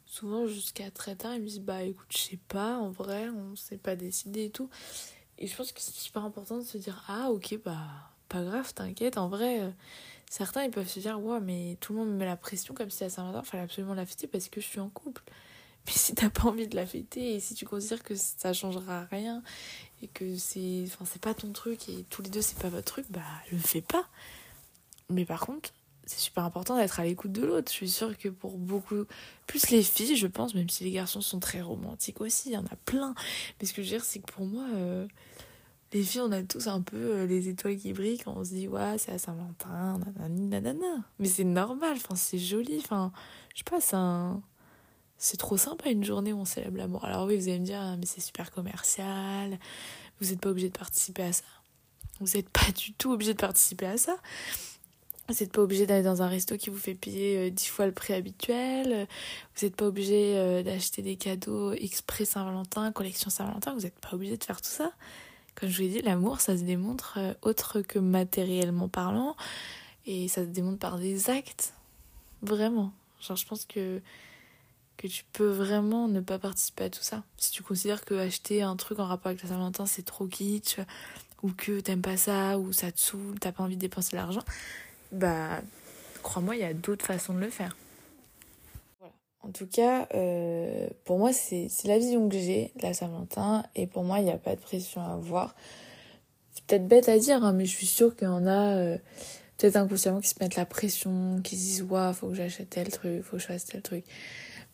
souvent 0.06 0.48
jusqu'à 0.48 0.92
très 0.92 1.16
tard, 1.16 1.34
ils 1.36 1.42
me 1.42 1.48
disent, 1.48 1.62
bah 1.62 1.84
écoute, 1.84 2.08
je 2.10 2.18
sais 2.18 2.40
pas, 2.48 2.78
en 2.78 2.90
vrai, 2.90 3.30
on 3.30 3.56
s'est 3.56 3.78
pas 3.78 3.96
décidé 3.96 4.46
et 4.46 4.50
tout. 4.52 4.70
Et 5.38 5.48
je 5.48 5.56
pense 5.56 5.72
que 5.72 5.82
c'est 5.82 5.96
super 5.96 6.24
important 6.24 6.58
de 6.58 6.64
se 6.64 6.78
dire, 6.78 7.04
ah 7.08 7.32
ok, 7.32 7.60
bah, 7.66 7.78
pas 8.30 8.44
grave, 8.44 8.74
t'inquiète, 8.74 9.18
en 9.18 9.28
vrai 9.30 9.74
Certains, 10.30 10.64
ils 10.64 10.72
peuvent 10.72 10.88
se 10.88 11.00
dire, 11.00 11.20
ouais, 11.24 11.40
mais 11.40 11.78
tout 11.80 11.94
le 11.94 12.00
monde 12.00 12.10
me 12.10 12.16
met 12.16 12.26
la 12.26 12.36
pression 12.38 12.74
comme 12.74 12.90
si 12.90 13.04
à 13.04 13.10
Saint-Valentin, 13.10 13.44
fallait 13.44 13.64
absolument 13.64 13.94
la 13.94 14.06
fêter 14.06 14.28
parce 14.28 14.50
que 14.50 14.60
je 14.60 14.66
suis 14.66 14.80
en 14.80 14.90
couple. 14.90 15.24
Mais 15.86 15.94
si 15.94 16.16
t'as 16.16 16.32
pas 16.32 16.46
envie 16.46 16.68
de 16.68 16.76
la 16.76 16.88
fêter 16.88 17.36
et 17.36 17.40
si 17.40 17.54
tu 17.54 17.66
considères 17.66 18.02
que 18.02 18.16
ça 18.16 18.54
changera 18.54 19.06
rien 19.06 19.44
et 20.02 20.08
que 20.08 20.36
c'est 20.38 20.84
enfin 20.86 21.06
c'est 21.06 21.22
pas 21.22 21.34
ton 21.34 21.52
truc 21.52 21.90
et 21.90 22.06
tous 22.10 22.22
les 22.22 22.30
deux 22.30 22.42
c'est 22.42 22.60
pas 22.60 22.70
votre 22.70 22.86
truc, 22.86 23.06
bah 23.10 23.22
le 23.52 23.58
fais 23.58 23.82
pas. 23.82 24.08
Mais 25.10 25.26
par 25.26 25.42
contre, 25.42 25.72
c'est 26.06 26.20
super 26.20 26.44
important 26.44 26.78
d'être 26.78 27.00
à 27.00 27.04
l'écoute 27.04 27.32
de 27.32 27.46
l'autre. 27.46 27.72
Je 27.72 27.78
suis 27.78 27.90
sûre 27.90 28.18
que 28.18 28.30
pour 28.30 28.58
beaucoup, 28.58 29.06
plus 29.48 29.70
les 29.70 29.84
filles, 29.84 30.16
je 30.16 30.28
pense, 30.28 30.56
même 30.56 30.70
si 30.70 30.84
les 30.84 30.92
garçons 30.92 31.22
sont 31.22 31.40
très 31.40 31.62
romantiques 31.62 32.22
aussi, 32.22 32.50
il 32.50 32.54
y 32.54 32.58
en 32.58 32.66
a 32.66 32.76
plein. 32.86 33.16
Mais 33.60 33.68
ce 33.68 33.74
que 33.74 33.82
je 33.82 33.88
veux 33.88 33.98
dire, 33.98 34.06
c'est 34.06 34.20
que 34.20 34.32
pour 34.32 34.46
moi, 34.46 34.66
euh, 34.76 35.08
les 35.94 36.04
filles, 36.04 36.22
on 36.22 36.32
a 36.32 36.44
tous 36.44 36.68
un 36.68 36.82
peu 36.82 36.98
euh, 36.98 37.26
les 37.26 37.50
étoiles 37.50 37.78
qui 37.78 37.94
brillent 37.94 38.20
quand 38.20 38.36
on 38.36 38.44
se 38.44 38.50
dit, 38.50 38.68
ouais, 38.68 38.98
c'est 38.98 39.14
à 39.14 39.18
Saint-Valentin, 39.18 40.00
nanani, 40.00 40.48
nanana. 40.48 41.04
Mais 41.20 41.28
c'est 41.28 41.44
normal, 41.44 41.94
enfin, 41.96 42.16
c'est 42.16 42.40
joli, 42.40 42.78
enfin, 42.80 43.12
je 43.54 43.60
sais 43.60 43.64
pas, 43.64 43.82
c'est. 43.82 43.96
C'est 45.18 45.38
trop 45.38 45.58
sympa 45.58 45.90
une 45.90 46.04
journée 46.04 46.34
où 46.34 46.40
on 46.40 46.46
célèbre 46.46 46.78
l'amour. 46.78 47.06
Alors 47.06 47.26
oui, 47.26 47.38
vous 47.38 47.48
allez 47.48 47.60
me 47.60 47.66
dire, 47.66 47.82
mais 47.98 48.06
c'est 48.06 48.22
super 48.22 48.52
commercial, 48.52 49.58
vous 50.20 50.28
n'êtes 50.28 50.40
pas 50.40 50.50
obligé 50.50 50.70
de 50.70 50.78
participer 50.78 51.24
à 51.24 51.34
ça. 51.34 51.44
Vous 52.20 52.38
n'êtes 52.38 52.50
pas 52.50 52.72
du 52.72 52.94
tout 52.94 53.12
obligé 53.12 53.34
de 53.34 53.40
participer 53.40 53.88
à 53.88 53.98
ça. 53.98 54.18
Vous 55.28 55.36
n'êtes 55.40 55.52
pas 55.52 55.62
obligé 55.62 55.88
d'aller 55.88 56.04
dans 56.04 56.22
un 56.22 56.28
resto 56.28 56.56
qui 56.56 56.70
vous 56.70 56.78
fait 56.78 56.94
payer 56.94 57.38
euh, 57.38 57.50
dix 57.50 57.66
fois 57.66 57.88
le 57.88 57.92
prix 57.92 58.14
habituel. 58.14 59.08
Vous 59.56 59.66
n'êtes 59.66 59.76
pas 59.76 59.88
obligé 59.88 60.38
euh, 60.38 60.62
d'acheter 60.62 61.02
des 61.02 61.16
cadeaux 61.16 61.74
exprès 61.74 62.26
Saint-Valentin, 62.26 62.92
collection 62.92 63.32
Saint-Valentin. 63.32 63.74
Vous 63.74 63.82
n'êtes 63.82 64.00
pas 64.00 64.14
obligé 64.14 64.38
de 64.38 64.44
faire 64.44 64.62
tout 64.62 64.70
ça. 64.70 64.92
Comme 65.56 65.70
je 65.70 65.76
vous 65.78 65.82
l'ai 65.82 65.90
dit, 65.90 66.02
l'amour, 66.04 66.42
ça 66.42 66.56
se 66.56 66.64
démontre 66.64 67.16
euh, 67.18 67.34
autre 67.42 67.82
que 67.82 67.98
matériellement 67.98 68.88
parlant. 68.88 69.36
Et 70.06 70.28
ça 70.28 70.42
se 70.42 70.50
démontre 70.50 70.78
par 70.78 71.00
des 71.00 71.30
actes. 71.32 71.74
Vraiment. 72.44 72.94
Genre, 73.20 73.36
je 73.36 73.48
pense 73.48 73.66
que, 73.66 74.02
que 74.98 75.08
tu 75.08 75.24
peux 75.34 75.50
vraiment 75.50 76.08
ne 76.08 76.22
pas 76.22 76.40
participer 76.40 76.86
à 76.86 76.90
tout 76.90 77.02
ça. 77.02 77.24
Si 77.38 77.52
tu 77.52 77.64
considères 77.64 78.06
que 78.06 78.16
acheter 78.16 78.62
un 78.62 78.76
truc 78.76 79.00
en 79.00 79.06
rapport 79.06 79.28
avec 79.28 79.44
la 79.44 79.50
Saint-Valentin, 79.50 79.86
c'est 79.86 80.06
trop 80.06 80.28
kitsch, 80.28 80.80
ou 81.44 81.52
que 81.52 81.80
t'aimes 81.80 82.02
pas 82.02 82.18
ça, 82.18 82.58
ou 82.58 82.74
ça 82.74 82.92
te 82.92 83.00
saoule, 83.00 83.40
t'as 83.40 83.52
pas 83.52 83.64
envie 83.64 83.76
de 83.76 83.82
dépenser 83.82 84.16
l'argent, 84.16 84.44
bah, 85.12 85.62
crois-moi, 86.24 86.56
il 86.56 86.62
y 86.62 86.66
a 86.66 86.74
d'autres 86.74 87.06
façons 87.06 87.34
de 87.34 87.40
le 87.40 87.50
faire. 87.50 87.76
En 89.46 89.52
tout 89.52 89.68
cas, 89.68 90.08
euh, 90.16 90.88
pour 91.04 91.20
moi, 91.20 91.32
c'est 91.32 91.70
la 91.84 92.00
vision 92.00 92.28
que 92.30 92.36
j'ai 92.36 92.72
de 92.78 92.82
la 92.82 92.96
Saint-Valentin. 92.96 93.64
Et 93.76 93.86
pour 93.86 94.04
moi, 94.04 94.18
il 94.18 94.26
n'y 94.26 94.32
a 94.32 94.40
pas 94.40 94.56
de 94.56 94.60
pression 94.60 95.02
à 95.02 95.14
avoir. 95.14 95.56
C'est 96.56 96.64
peut-être 96.66 96.88
bête 96.88 97.10
à 97.10 97.20
dire, 97.20 97.44
hein, 97.44 97.54
mais 97.54 97.66
je 97.66 97.76
suis 97.76 97.86
sûre 97.86 98.16
qu'il 98.16 98.28
y 98.28 98.32
en 98.32 98.48
a, 98.48 98.76
euh, 98.76 98.98
peut-être 99.58 99.76
inconsciemment, 99.76 100.20
qui 100.20 100.30
se 100.30 100.36
mettent 100.42 100.56
la 100.56 100.66
pression, 100.66 101.42
qui 101.44 101.58
se 101.58 101.62
disent 101.62 101.84
Ouais, 101.84 102.12
faut 102.14 102.30
que 102.30 102.34
j'achète 102.34 102.72
tel 102.72 102.90
truc, 102.90 103.22
faut 103.22 103.38
que 103.38 103.42
je 103.42 103.48
fasse 103.48 103.66
tel 103.66 103.84
truc. 103.84 104.04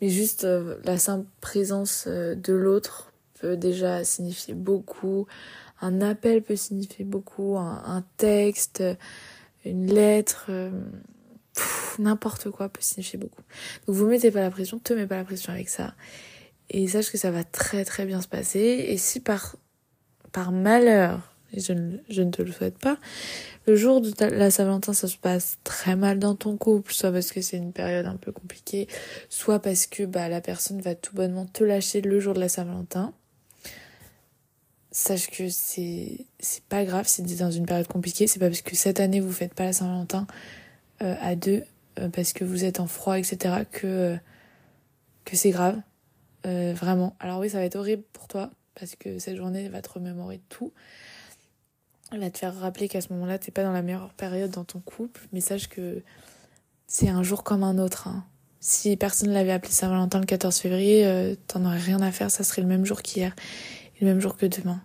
Mais 0.02 0.10
juste 0.10 0.44
euh, 0.44 0.78
la 0.84 0.98
simple 0.98 1.28
présence 1.40 2.08
de 2.08 2.54
l'autre 2.54 3.14
peut 3.40 3.56
déjà 3.56 4.04
signifier 4.04 4.54
beaucoup. 4.54 5.28
Un 5.80 6.02
appel 6.02 6.42
peut 6.42 6.56
signifier 6.56 7.06
beaucoup. 7.06 7.58
Un, 7.58 7.84
un 7.86 8.04
texte, 8.18 8.84
une 9.66 9.94
lettre 9.94 10.50
n'importe 12.00 12.50
quoi 12.50 12.70
peut 12.70 12.82
signifier 12.82 13.20
beaucoup. 13.20 13.42
Donc 13.88 13.96
vous 13.96 14.08
mettez 14.08 14.32
pas 14.32 14.42
la 14.42 14.52
pression, 14.52 14.80
te 14.80 14.94
mets 14.94 15.08
pas 15.08 15.18
la 15.18 15.24
pression 15.24 15.54
avec 15.54 15.70
ça. 15.70 15.94
Et 16.70 16.88
sache 16.88 17.12
que 17.12 17.18
ça 17.18 17.32
va 17.32 17.44
très 17.44 17.84
très 17.86 18.06
bien 18.06 18.22
se 18.22 18.28
passer. 18.28 18.60
Et 18.60 18.98
si 18.98 19.20
par, 19.20 19.56
par 20.32 20.52
malheur, 20.52 21.31
je 21.56 21.74
ne, 21.74 21.98
je 22.10 22.22
ne 22.22 22.32
te 22.32 22.42
le 22.42 22.52
souhaite 22.52 22.78
pas, 22.78 22.98
le 23.68 23.76
jour 23.76 24.02
de 24.02 24.12
la 24.26 24.52
Saint-Valentin 24.52 24.94
ça 24.94 25.08
se 25.08 25.18
passe 25.18 25.58
très 25.64 25.96
mal 25.96 26.20
dans 26.20 26.36
ton 26.36 26.58
couple, 26.58 26.94
soit 26.94 27.12
parce 27.12 27.32
que 27.32 27.42
c'est 27.42 27.58
une 27.58 27.74
période 27.74 28.06
un 28.06 28.18
peu 28.18 28.32
compliquée, 28.32 28.88
soit 29.30 29.60
parce 29.60 29.86
que 29.86 30.04
bah, 30.04 30.30
la 30.30 30.42
personne 30.42 30.82
va 30.82 30.96
tout 30.96 31.16
bonnement 31.16 31.46
te 31.46 31.64
lâcher 31.64 32.02
le 32.02 32.20
jour 32.20 32.34
de 32.34 32.40
la 32.40 32.50
Saint-Valentin, 32.50 33.14
sache 34.92 35.30
que 35.30 35.50
c'est 35.50 36.26
c'est 36.40 36.64
pas 36.64 36.84
grave 36.84 37.08
si 37.08 37.24
tu 37.24 37.36
dans 37.36 37.52
une 37.52 37.66
période 37.66 37.88
compliquée, 37.88 38.28
c'est 38.28 38.40
pas 38.40 38.48
parce 38.48 38.62
que 38.62 38.76
cette 38.76 39.00
année 39.00 39.20
vous 39.20 39.32
faites 39.32 39.54
pas 39.54 39.64
la 39.64 39.74
Saint-Valentin 39.74 40.28
euh, 41.02 41.16
à 41.20 41.36
deux 41.36 41.64
euh, 42.00 42.10
parce 42.10 42.32
que 42.34 42.44
vous 42.44 42.64
êtes 42.64 42.80
en 42.80 42.86
froid, 42.86 43.18
etc., 43.18 43.64
que, 43.72 43.88
euh, 43.88 44.16
que 45.26 45.36
c'est 45.36 45.50
grave. 45.50 45.82
vraiment. 46.44 47.16
Alors 47.20 47.40
oui, 47.40 47.50
ça 47.50 47.58
va 47.58 47.66
être 47.66 47.76
horrible 47.76 48.04
pour 48.14 48.28
toi 48.28 48.52
parce 48.76 48.96
que 48.96 49.20
cette 49.20 49.36
journée 49.36 49.70
va 49.70 49.82
te 49.82 49.90
remémorer 49.90 50.42
tout. 50.50 50.74
Elle 52.12 52.20
va 52.20 52.30
te 52.30 52.38
faire 52.38 52.54
rappeler 52.60 52.90
qu'à 52.90 53.00
ce 53.00 53.14
moment-là, 53.14 53.40
t'es 53.40 53.52
pas 53.52 53.64
dans 53.64 53.72
la 53.72 53.82
meilleure 53.82 54.14
période 54.14 54.52
dans 54.52 54.66
ton 54.66 54.80
couple, 54.80 55.22
mais 55.32 55.40
sache 55.40 55.70
que 55.70 56.04
c'est 56.86 57.08
un 57.08 57.24
jour 57.24 57.44
comme 57.44 57.64
un 57.64 57.78
autre. 57.78 58.10
Hein. 58.10 58.26
Si 58.60 58.98
personne 58.98 59.30
l'avait 59.30 59.54
appelé 59.54 59.72
Saint-Valentin 59.72 60.20
le 60.20 60.26
14 60.26 60.58
février, 60.58 61.06
euh, 61.06 61.36
t'en 61.48 61.64
aurais 61.64 61.80
rien 61.80 62.02
à 62.02 62.12
faire, 62.12 62.30
ça 62.30 62.44
serait 62.44 62.62
le 62.62 62.68
même 62.68 62.86
jour 62.86 63.02
qu'hier 63.02 63.34
et 63.96 64.06
le 64.06 64.08
même 64.08 64.20
jour 64.20 64.36
que 64.36 64.46
demain. 64.46 64.82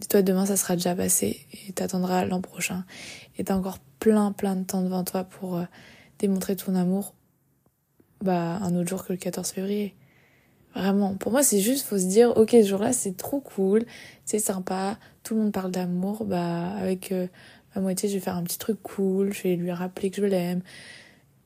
Dis-toi, 0.00 0.22
demain, 0.22 0.46
ça 0.46 0.56
sera 0.56 0.74
déjà 0.74 0.96
passé 0.96 1.46
et 1.66 1.72
t'attendras 1.72 2.24
l'an 2.24 2.40
prochain. 2.40 2.84
Et 3.38 3.44
t'as 3.44 3.54
encore 3.54 3.78
plein, 4.00 4.32
plein 4.32 4.56
de 4.56 4.64
temps 4.64 4.82
devant 4.82 5.04
toi 5.04 5.22
pour 5.22 5.56
euh, 5.56 5.64
démontrer 6.18 6.56
ton 6.56 6.74
amour, 6.74 7.14
bah, 8.20 8.58
un 8.60 8.74
autre 8.74 8.88
jour 8.88 9.04
que 9.04 9.12
le 9.12 9.18
14 9.18 9.48
février. 9.48 9.94
Vraiment. 10.74 11.14
Pour 11.14 11.30
moi, 11.30 11.42
c'est 11.42 11.60
juste, 11.60 11.86
faut 11.86 11.98
se 11.98 12.06
dire, 12.06 12.36
ok, 12.36 12.50
ce 12.50 12.64
jour-là, 12.64 12.92
c'est 12.92 13.16
trop 13.16 13.40
cool, 13.40 13.84
c'est 14.24 14.40
sympa, 14.40 14.98
tout 15.22 15.34
le 15.34 15.42
monde 15.42 15.52
parle 15.52 15.70
d'amour, 15.70 16.24
bah, 16.24 16.70
avec 16.76 17.12
euh, 17.12 17.28
ma 17.74 17.82
moitié, 17.82 18.08
je 18.08 18.14
vais 18.14 18.20
faire 18.20 18.36
un 18.36 18.42
petit 18.42 18.58
truc 18.58 18.82
cool, 18.82 19.32
je 19.32 19.42
vais 19.44 19.56
lui 19.56 19.70
rappeler 19.70 20.10
que 20.10 20.20
je 20.20 20.26
l'aime, 20.26 20.62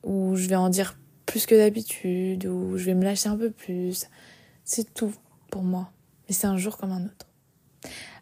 ou 0.03 0.35
je 0.35 0.47
vais 0.47 0.55
en 0.55 0.69
dire 0.69 0.97
plus 1.27 1.45
que 1.45 1.53
d'habitude, 1.53 2.47
ou 2.47 2.77
je 2.77 2.85
vais 2.85 2.95
me 2.95 3.03
lâcher 3.03 3.29
un 3.29 3.37
peu 3.37 3.51
plus. 3.51 4.07
C'est 4.63 4.93
tout 4.93 5.13
pour 5.51 5.61
moi. 5.61 5.91
Mais 6.27 6.33
c'est 6.33 6.47
un 6.47 6.57
jour 6.57 6.77
comme 6.77 6.91
un 6.91 7.05
autre. 7.05 7.27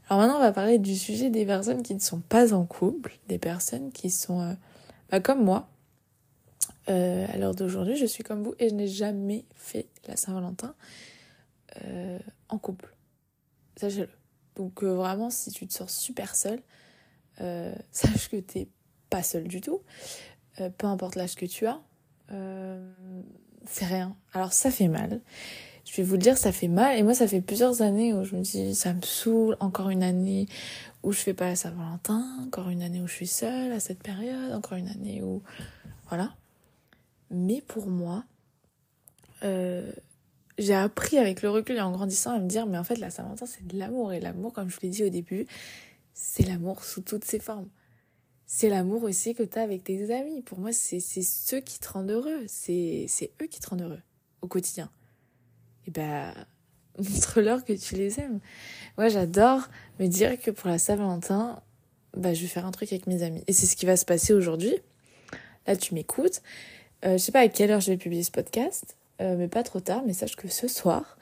Alors 0.09 0.21
maintenant, 0.21 0.37
on 0.37 0.41
va 0.41 0.51
parler 0.51 0.77
du 0.77 0.95
sujet 0.95 1.29
des 1.29 1.45
personnes 1.45 1.83
qui 1.83 1.93
ne 1.93 1.99
sont 1.99 2.19
pas 2.19 2.53
en 2.53 2.65
couple, 2.65 3.17
des 3.27 3.37
personnes 3.37 3.91
qui 3.91 4.09
sont 4.09 4.41
euh, 4.41 4.53
bah, 5.09 5.21
comme 5.21 5.43
moi. 5.43 5.69
Euh, 6.89 7.25
à 7.33 7.37
l'heure 7.37 7.53
d'aujourd'hui, 7.53 7.97
je 7.97 8.05
suis 8.05 8.23
comme 8.23 8.43
vous 8.43 8.55
et 8.59 8.69
je 8.69 8.75
n'ai 8.75 8.87
jamais 8.87 9.45
fait 9.55 9.87
la 10.07 10.15
Saint-Valentin 10.15 10.73
euh, 11.85 12.19
en 12.49 12.57
couple. 12.57 12.95
Sachez-le. 13.75 14.09
Donc 14.55 14.83
euh, 14.83 14.93
vraiment, 14.93 15.29
si 15.29 15.51
tu 15.51 15.67
te 15.67 15.73
sors 15.73 15.89
super 15.89 16.35
seule, 16.35 16.61
euh, 17.41 17.73
sache 17.91 18.29
que 18.29 18.37
t'es 18.37 18.67
pas 19.09 19.23
seule 19.23 19.47
du 19.47 19.61
tout. 19.61 19.81
Peu 20.79 20.87
importe 20.87 21.15
l'âge 21.15 21.35
que 21.35 21.45
tu 21.45 21.67
as, 21.67 21.79
c'est 23.65 23.85
rien. 23.85 24.15
Alors 24.33 24.53
ça 24.53 24.71
fait 24.71 24.87
mal. 24.87 25.21
Je 25.85 25.95
vais 25.95 26.03
vous 26.03 26.13
le 26.13 26.19
dire, 26.19 26.35
ça 26.35 26.51
fait 26.51 26.67
mal. 26.67 26.97
Et 26.97 27.03
moi, 27.03 27.13
ça 27.13 27.27
fait 27.27 27.41
plusieurs 27.41 27.83
années 27.83 28.11
où 28.13 28.23
je 28.23 28.35
me 28.35 28.41
dis, 28.41 28.73
ça 28.73 28.91
me 28.93 29.01
saoule. 29.03 29.55
Encore 29.59 29.89
une 29.89 30.01
année 30.01 30.47
où 31.03 31.11
je 31.11 31.19
fais 31.19 31.35
pas 31.35 31.45
la 31.45 31.55
Saint-Valentin. 31.55 32.25
Encore 32.45 32.69
une 32.69 32.81
année 32.81 32.99
où 33.01 33.07
je 33.07 33.13
suis 33.13 33.27
seule 33.27 33.71
à 33.71 33.79
cette 33.79 34.01
période. 34.01 34.51
Encore 34.51 34.77
une 34.79 34.89
année 34.89 35.21
où... 35.21 35.43
Voilà. 36.09 36.33
Mais 37.29 37.61
pour 37.61 37.87
moi, 37.87 38.23
euh, 39.43 39.91
j'ai 40.57 40.73
appris 40.73 41.17
avec 41.17 41.41
le 41.41 41.49
recul 41.49 41.77
et 41.77 41.81
en 41.81 41.91
grandissant 41.91 42.31
à 42.31 42.39
me 42.39 42.47
dire, 42.47 42.65
mais 42.65 42.77
en 42.77 42.83
fait, 42.83 42.95
la 42.95 43.09
Saint-Valentin, 43.09 43.45
c'est 43.45 43.65
de 43.65 43.77
l'amour. 43.77 44.13
Et 44.13 44.19
l'amour, 44.19 44.53
comme 44.53 44.69
je 44.69 44.75
vous 44.75 44.81
l'ai 44.83 44.89
dit 44.89 45.03
au 45.03 45.09
début, 45.09 45.45
c'est 46.13 46.43
l'amour 46.43 46.83
sous 46.83 47.01
toutes 47.01 47.25
ses 47.25 47.39
formes. 47.39 47.69
C'est 48.45 48.69
l'amour 48.69 49.03
aussi 49.03 49.35
que 49.35 49.43
tu 49.43 49.59
as 49.59 49.61
avec 49.61 49.83
tes 49.83 50.13
amis. 50.15 50.41
Pour 50.41 50.59
moi, 50.59 50.71
c'est 50.71 50.99
ceux 50.99 51.59
qui 51.59 51.79
te 51.79 51.89
rendent 51.89 52.09
heureux. 52.09 52.45
C'est 52.47 53.07
eux 53.41 53.47
qui 53.47 53.59
te 53.59 53.69
rendent 53.69 53.81
heureux 53.81 54.01
au 54.41 54.47
quotidien. 54.47 54.89
Et 55.85 55.91
ben, 55.91 56.33
montre-leur 56.97 57.65
que 57.65 57.73
tu 57.73 57.95
les 57.95 58.19
aimes. 58.19 58.39
Moi, 58.97 59.09
j'adore 59.09 59.67
me 59.99 60.07
dire 60.07 60.39
que 60.39 60.49
pour 60.49 60.69
la 60.69 60.79
Saint-Valentin, 60.79 61.61
bah, 62.15 62.33
je 62.33 62.41
vais 62.41 62.47
faire 62.47 62.65
un 62.65 62.71
truc 62.71 62.91
avec 62.91 63.05
mes 63.05 63.21
amis. 63.21 63.43
Et 63.47 63.53
c'est 63.53 63.65
ce 63.65 63.75
qui 63.75 63.85
va 63.85 63.97
se 63.97 64.05
passer 64.05 64.33
aujourd'hui. 64.33 64.73
Là, 65.67 65.75
tu 65.75 65.93
m'écoutes. 65.93 66.41
Euh, 67.05 67.13
je 67.13 67.17
sais 67.17 67.31
pas 67.31 67.41
à 67.41 67.47
quelle 67.47 67.71
heure 67.71 67.79
je 67.79 67.91
vais 67.91 67.97
publier 67.97 68.23
ce 68.23 68.31
podcast, 68.31 68.97
euh, 69.21 69.35
mais 69.37 69.47
pas 69.47 69.63
trop 69.63 69.79
tard. 69.79 70.03
Mais 70.05 70.13
sache 70.13 70.35
que 70.35 70.47
ce 70.47 70.67
soir, 70.67 71.17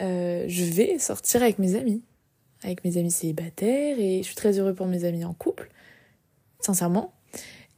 euh, 0.00 0.44
je 0.48 0.64
vais 0.64 0.98
sortir 0.98 1.42
avec 1.42 1.58
mes 1.58 1.74
amis, 1.76 2.02
avec 2.62 2.84
mes 2.84 2.98
amis 2.98 3.10
célibataires, 3.10 3.98
et 3.98 4.18
je 4.18 4.24
suis 4.24 4.34
très 4.34 4.58
heureuse 4.58 4.76
pour 4.76 4.86
mes 4.86 5.04
amis 5.04 5.24
en 5.24 5.34
couple, 5.34 5.70
sincèrement. 6.60 7.12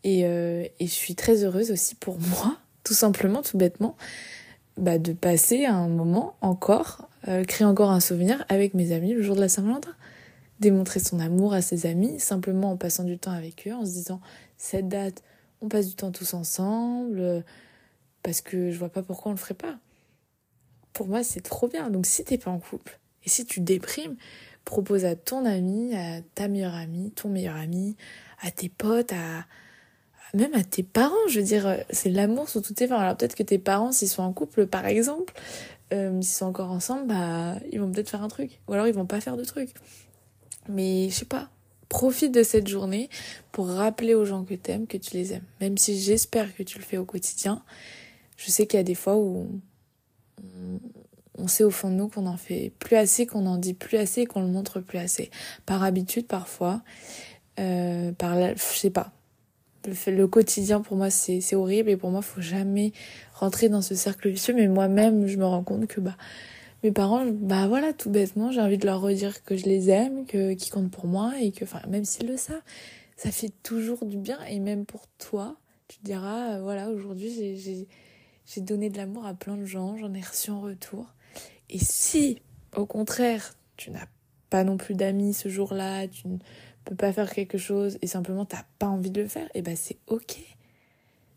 Et, 0.04 0.24
euh, 0.24 0.64
et 0.78 0.86
je 0.86 0.92
suis 0.92 1.14
très 1.14 1.44
heureuse 1.44 1.70
aussi 1.70 1.94
pour 1.94 2.18
moi, 2.40 2.58
tout 2.84 2.94
simplement, 2.94 3.42
tout 3.42 3.58
bêtement, 3.58 3.96
bah, 4.76 4.98
de 4.98 5.12
passer 5.12 5.64
un 5.64 5.88
moment 5.88 6.36
encore, 6.40 7.08
créer 7.48 7.66
encore 7.66 7.90
un 7.90 8.00
souvenir 8.00 8.44
avec 8.48 8.72
mes 8.72 8.92
amis 8.92 9.12
le 9.12 9.22
jour 9.22 9.34
de 9.34 9.40
la 9.40 9.48
Saint-Valentin. 9.48 9.94
Démontrer 10.60 10.98
son 10.98 11.20
amour 11.20 11.52
à 11.52 11.60
ses 11.60 11.84
amis, 11.84 12.18
simplement 12.20 12.70
en 12.70 12.76
passant 12.76 13.04
du 13.04 13.18
temps 13.18 13.32
avec 13.32 13.66
eux, 13.68 13.74
en 13.74 13.84
se 13.84 13.90
disant 13.90 14.20
cette 14.56 14.88
date, 14.88 15.22
on 15.60 15.68
passe 15.68 15.88
du 15.88 15.94
temps 15.94 16.12
tous 16.12 16.34
ensemble, 16.34 17.20
euh, 17.20 17.40
parce 18.22 18.40
que 18.40 18.70
je 18.70 18.78
vois 18.78 18.88
pas 18.88 19.02
pourquoi 19.02 19.30
on 19.30 19.34
le 19.34 19.40
ferait 19.40 19.54
pas. 19.54 19.78
Pour 20.92 21.08
moi, 21.08 21.22
c'est 21.22 21.40
trop 21.40 21.68
bien. 21.68 21.90
Donc 21.90 22.06
si 22.06 22.24
t'es 22.24 22.38
pas 22.38 22.50
en 22.50 22.58
couple, 22.58 22.98
et 23.24 23.28
si 23.28 23.44
tu 23.44 23.60
déprimes, 23.60 24.16
propose 24.64 25.04
à 25.04 25.16
ton 25.16 25.44
ami, 25.44 25.94
à 25.96 26.20
ta 26.34 26.48
meilleure 26.48 26.74
amie, 26.74 27.10
ton 27.12 27.28
meilleur 27.28 27.56
ami, 27.56 27.96
à 28.40 28.50
tes 28.50 28.68
potes, 28.68 29.12
à 29.12 29.46
même 30.34 30.54
à 30.54 30.62
tes 30.62 30.82
parents. 30.82 31.14
Je 31.28 31.40
veux 31.40 31.46
dire, 31.46 31.66
euh, 31.66 31.76
c'est 31.90 32.10
l'amour 32.10 32.48
sous 32.48 32.60
toutes 32.60 32.76
tes 32.76 32.86
formes. 32.86 33.02
Alors 33.02 33.16
peut-être 33.16 33.34
que 33.34 33.42
tes 33.42 33.58
parents, 33.58 33.92
s'ils 33.92 34.08
sont 34.08 34.22
en 34.22 34.32
couple, 34.32 34.66
par 34.66 34.86
exemple, 34.86 35.32
euh, 35.92 36.20
s'ils 36.20 36.36
sont 36.36 36.46
encore 36.46 36.70
ensemble, 36.70 37.06
bah 37.06 37.56
ils 37.72 37.80
vont 37.80 37.90
peut-être 37.90 38.10
faire 38.10 38.22
un 38.22 38.28
truc, 38.28 38.60
ou 38.68 38.74
alors 38.74 38.86
ils 38.86 38.94
vont 38.94 39.06
pas 39.06 39.20
faire 39.20 39.36
de 39.36 39.44
truc. 39.44 39.70
Mais 40.68 41.08
je 41.08 41.14
sais 41.14 41.24
pas, 41.24 41.48
profite 41.88 42.32
de 42.32 42.42
cette 42.42 42.68
journée 42.68 43.08
pour 43.52 43.68
rappeler 43.68 44.14
aux 44.14 44.24
gens 44.24 44.44
que 44.44 44.54
t'aimes 44.54 44.86
que 44.86 44.96
tu 44.96 45.14
les 45.14 45.32
aimes. 45.32 45.44
Même 45.60 45.78
si 45.78 46.00
j'espère 46.00 46.54
que 46.54 46.62
tu 46.62 46.78
le 46.78 46.84
fais 46.84 46.96
au 46.96 47.04
quotidien, 47.04 47.62
je 48.36 48.50
sais 48.50 48.66
qu'il 48.66 48.78
y 48.78 48.80
a 48.80 48.84
des 48.84 48.94
fois 48.94 49.16
où 49.16 49.60
on, 51.38 51.48
sait 51.48 51.64
au 51.64 51.70
fond 51.70 51.90
de 51.90 51.94
nous 51.94 52.08
qu'on 52.08 52.26
en 52.26 52.36
fait 52.36 52.72
plus 52.78 52.96
assez, 52.96 53.26
qu'on 53.26 53.46
en 53.46 53.56
dit 53.56 53.74
plus 53.74 53.96
assez, 53.96 54.26
qu'on 54.26 54.42
le 54.42 54.48
montre 54.48 54.80
plus 54.80 54.98
assez. 54.98 55.30
Par 55.66 55.82
habitude 55.82 56.26
parfois, 56.26 56.82
euh, 57.58 58.12
par 58.12 58.36
la, 58.36 58.54
je 58.54 58.60
sais 58.60 58.90
pas. 58.90 59.12
Le, 59.86 60.12
le 60.12 60.26
quotidien 60.26 60.80
pour 60.80 60.96
moi 60.96 61.08
c'est 61.08 61.40
c'est 61.40 61.56
horrible 61.56 61.88
et 61.88 61.96
pour 61.96 62.10
moi 62.10 62.20
faut 62.20 62.40
jamais 62.40 62.92
rentrer 63.32 63.68
dans 63.68 63.82
ce 63.82 63.94
cercle 63.94 64.28
vicieux. 64.28 64.54
Mais 64.54 64.68
moi-même 64.68 65.26
je 65.26 65.36
me 65.36 65.46
rends 65.46 65.62
compte 65.62 65.86
que 65.86 66.00
bah 66.00 66.16
mes 66.82 66.92
parents, 66.92 67.26
bah 67.26 67.66
voilà, 67.66 67.92
tout 67.92 68.10
bêtement, 68.10 68.52
j'ai 68.52 68.60
envie 68.60 68.78
de 68.78 68.86
leur 68.86 69.00
redire 69.00 69.42
que 69.42 69.56
je 69.56 69.64
les 69.64 69.90
aime, 69.90 70.26
que 70.26 70.54
qu'ils 70.54 70.72
comptent 70.72 70.90
pour 70.90 71.06
moi 71.06 71.32
et 71.40 71.50
que, 71.50 71.64
enfin, 71.64 71.80
même 71.88 72.04
s'ils 72.04 72.28
le 72.28 72.36
savent, 72.36 72.62
ça 73.16 73.30
fait 73.30 73.52
toujours 73.62 74.04
du 74.04 74.16
bien 74.16 74.38
et 74.44 74.60
même 74.60 74.86
pour 74.86 75.06
toi, 75.18 75.56
tu 75.88 75.98
diras, 76.02 76.54
euh, 76.54 76.62
voilà, 76.62 76.90
aujourd'hui 76.90 77.56
j'ai 78.46 78.60
donné 78.60 78.90
de 78.90 78.96
l'amour 78.96 79.26
à 79.26 79.34
plein 79.34 79.56
de 79.56 79.64
gens, 79.64 79.96
j'en 79.96 80.14
ai 80.14 80.20
reçu 80.20 80.50
en 80.50 80.60
retour. 80.60 81.06
Et 81.68 81.78
si, 81.78 82.40
au 82.76 82.86
contraire, 82.86 83.54
tu 83.76 83.90
n'as 83.90 84.06
pas 84.50 84.64
non 84.64 84.76
plus 84.76 84.94
d'amis 84.94 85.34
ce 85.34 85.48
jour-là, 85.48 86.06
tu 86.06 86.28
ne 86.28 86.38
peux 86.84 86.94
pas 86.94 87.12
faire 87.12 87.32
quelque 87.32 87.58
chose 87.58 87.98
et 88.02 88.06
simplement 88.06 88.44
t'as 88.44 88.64
pas 88.78 88.86
envie 88.86 89.10
de 89.10 89.20
le 89.20 89.28
faire, 89.28 89.48
et 89.54 89.62
ben 89.62 89.76
c'est 89.76 89.98
ok. 90.06 90.38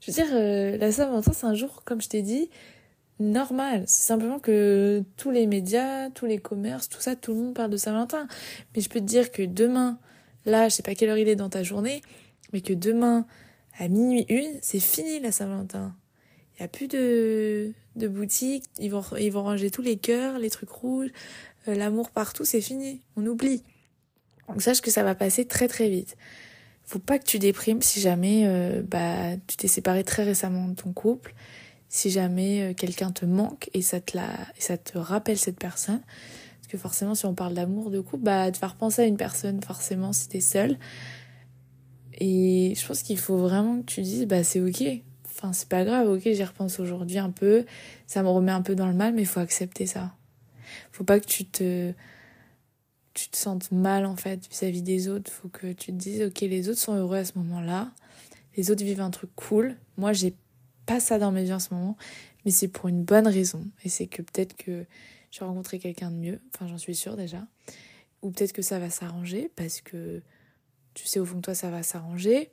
Je 0.02 0.12
veux 0.12 0.16
dire, 0.16 0.34
euh, 0.34 0.78
la 0.78 0.92
Saint-Valentin, 0.92 1.32
c'est 1.34 1.46
un 1.46 1.54
jour, 1.54 1.84
comme 1.84 2.02
je 2.02 2.10
t'ai 2.10 2.22
dit, 2.22 2.50
normal. 3.22 3.84
C'est 3.88 4.04
simplement 4.04 4.40
que 4.40 5.04
tous 5.18 5.32
les 5.32 5.48
médias, 5.48 6.10
tous 6.10 6.26
les 6.26 6.38
commerces, 6.38 6.90
tout 6.90 7.02
ça, 7.02 7.16
tout 7.16 7.34
le 7.34 7.40
monde 7.40 7.54
parle 7.54 7.72
de 7.72 7.78
Saint-Valentin. 7.78 8.28
Mais 8.76 8.82
je 8.82 8.90
peux 8.90 9.00
te 9.00 9.06
dire 9.06 9.32
que 9.32 9.44
demain, 9.44 10.00
là, 10.46 10.70
je 10.70 10.76
sais 10.76 10.84
pas 10.84 10.96
quelle 10.96 11.10
heure 11.10 11.18
il 11.18 11.30
est 11.30 11.36
dans 11.36 11.50
ta 11.50 11.64
journée, 11.64 12.02
mais 12.54 12.62
que 12.62 12.74
demain, 12.74 13.26
à 13.78 13.88
minuit 13.88 14.26
une, 14.30 14.60
c'est 14.62 14.80
fini 14.80 15.20
la 15.20 15.32
Saint-Valentin. 15.32 15.96
Il 16.58 16.62
y 16.62 16.66
a 16.66 16.68
plus 16.68 16.88
de, 16.88 17.72
de 17.96 18.08
boutiques, 18.08 18.66
ils 18.80 18.92
vont, 18.92 19.04
ils 19.20 19.32
vont 19.32 19.44
ranger 19.44 19.72
tous 19.72 19.82
les 19.82 19.98
cœurs, 19.98 20.38
les 20.38 20.50
trucs 20.50 20.70
rouges, 20.70 21.10
euh, 21.68 21.76
l'amour 21.76 22.12
partout, 22.12 22.46
c'est 22.46 22.62
fini. 22.62 23.02
On 23.16 23.26
oublie. 23.26 23.64
Donc 24.48 24.62
sache 24.62 24.82
que 24.82 24.92
ça 24.92 25.04
va 25.04 25.16
passer 25.16 25.46
très 25.46 25.68
très 25.68 25.90
vite. 25.90 26.18
Faut 26.84 27.00
pas 27.00 27.20
que 27.20 27.24
tu 27.24 27.40
déprimes 27.40 27.82
si 27.82 28.02
jamais 28.02 28.44
euh, 28.46 28.82
bah 28.84 29.38
tu 29.48 29.56
t'es 29.56 29.70
séparé 29.70 30.04
très 30.04 30.24
récemment 30.24 30.68
de 30.68 30.76
ton 30.76 30.92
couple 30.92 31.34
si 31.92 32.10
jamais 32.10 32.62
euh, 32.62 32.74
quelqu'un 32.74 33.12
te 33.12 33.26
manque 33.26 33.70
et 33.74 33.82
ça 33.82 34.00
te 34.00 34.16
la, 34.16 34.30
ça 34.58 34.78
te 34.78 34.98
rappelle 34.98 35.38
cette 35.38 35.60
personne. 35.60 36.00
Parce 36.00 36.68
que 36.70 36.78
forcément, 36.78 37.16
si 37.16 37.26
on 37.26 37.36
parle 37.36 37.54
d'amour 37.54 37.92
de 37.92 38.00
couple, 38.00 38.24
bah, 38.24 38.50
te 38.50 38.58
faire 38.58 38.76
penser 38.76 39.02
à 39.04 39.06
une 39.06 39.18
personne, 39.18 39.62
forcément, 39.62 40.14
si 40.14 40.30
t'es 40.30 40.40
seule. 40.40 40.80
Et 42.14 42.74
je 42.78 42.88
pense 42.88 43.04
qu'il 43.04 43.20
faut 43.20 43.38
vraiment 43.38 43.82
que 43.82 43.86
tu 43.86 44.02
dises, 44.02 44.26
bah, 44.26 44.42
c'est 44.44 44.62
ok. 44.62 44.84
Enfin, 45.26 45.52
c'est 45.52 45.68
pas 45.68 45.84
grave, 45.84 46.10
ok, 46.10 46.22
j'y 46.24 46.44
repense 46.44 46.80
aujourd'hui 46.80 47.18
un 47.18 47.30
peu. 47.30 47.66
Ça 48.08 48.24
me 48.24 48.30
remet 48.30 48.54
un 48.54 48.62
peu 48.62 48.74
dans 48.74 48.88
le 48.88 48.94
mal, 48.94 49.14
mais 49.14 49.24
il 49.24 49.28
faut 49.28 49.42
accepter 49.42 49.86
ça. 49.86 50.16
Faut 50.94 51.04
pas 51.04 51.20
que 51.20 51.28
tu 51.28 51.44
te, 51.44 51.92
tu 53.14 53.30
te 53.30 53.36
sentes 53.36 53.70
mal, 53.74 54.06
en 54.06 54.16
fait, 54.16 54.48
vis-à-vis 54.50 54.82
des 54.82 55.10
autres. 55.10 55.30
Faut 55.30 55.50
que 55.50 55.74
tu 55.74 55.88
te 55.88 55.98
dises, 55.98 56.22
ok, 56.22 56.40
les 56.40 56.70
autres 56.70 56.80
sont 56.80 56.96
heureux 56.96 57.18
à 57.18 57.26
ce 57.26 57.38
moment-là. 57.40 57.92
Les 58.56 58.72
autres 58.72 58.84
vivent 58.84 59.02
un 59.02 59.12
truc 59.12 59.32
cool. 59.36 59.76
Moi, 59.98 60.14
j'ai 60.14 60.36
pas 60.92 61.00
ça 61.00 61.20
dans 61.20 61.32
ma 61.32 61.42
vie 61.42 61.54
en 61.54 61.60
ce 61.60 61.74
moment, 61.74 61.96
mais 62.44 62.52
c'est 62.52 62.68
pour 62.68 62.90
une 62.90 63.04
bonne 63.04 63.28
raison. 63.28 63.66
Et 63.86 63.90
c'est 63.90 64.08
que 64.08 64.22
peut-être 64.22 64.58
que 64.58 64.86
j'ai 65.32 65.46
rencontré 65.46 65.80
quelqu'un 65.80 66.12
de 66.12 66.18
mieux, 66.18 66.42
enfin 66.54 66.68
j'en 66.68 66.78
suis 66.78 66.96
sûre 66.96 67.16
déjà, 67.16 67.48
ou 68.22 68.32
peut-être 68.32 68.52
que 68.52 68.62
ça 68.62 68.78
va 68.78 68.90
s'arranger 68.90 69.50
parce 69.56 69.80
que 69.80 70.22
tu 70.94 71.08
sais 71.08 71.20
au 71.20 71.26
fond 71.26 71.38
de 71.38 71.42
toi 71.42 71.56
ça 71.56 71.70
va 71.70 71.82
s'arranger. 71.82 72.50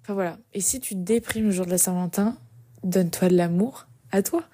Enfin 0.00 0.14
voilà. 0.14 0.38
Et 0.54 0.60
si 0.60 0.78
tu 0.78 0.94
déprimes 0.94 1.46
le 1.46 1.50
jour 1.50 1.66
de 1.66 1.72
la 1.72 1.78
Saint-Valentin, 1.78 2.38
donne-toi 2.84 3.28
de 3.28 3.36
l'amour 3.36 3.88
à 4.12 4.22
toi. 4.22 4.44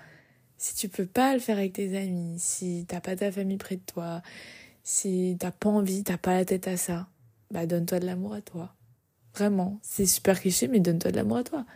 Si 0.57 0.75
tu 0.75 0.89
peux 0.89 1.07
pas 1.07 1.35
le 1.35 1.41
faire 1.41 1.59
avec 1.59 1.75
tes 1.75 1.99
amis, 1.99 2.37
si 2.39 2.87
t'as 2.89 3.01
pas 3.01 3.15
ta 3.15 3.31
famille 3.31 3.59
près 3.59 3.77
de 3.77 3.85
toi, 3.85 4.23
si 4.83 5.37
t'as 5.39 5.51
pas 5.51 5.69
envie, 5.69 6.03
t'as 6.03 6.17
pas 6.17 6.33
la 6.33 6.47
tête 6.47 6.67
à 6.67 6.79
ça, 6.79 7.09
bah 7.51 7.67
donne-toi 7.67 8.01
de 8.01 8.07
l'amour 8.07 8.33
à 8.33 8.41
toi. 8.41 8.75
Vraiment, 9.35 9.79
c'est 9.83 10.07
super 10.07 10.41
cliché, 10.41 10.67
mais 10.67 10.81
donne-toi 10.81 11.11
de 11.11 11.17
l'amour 11.17 11.37
à 11.37 11.45
toi 11.45 11.67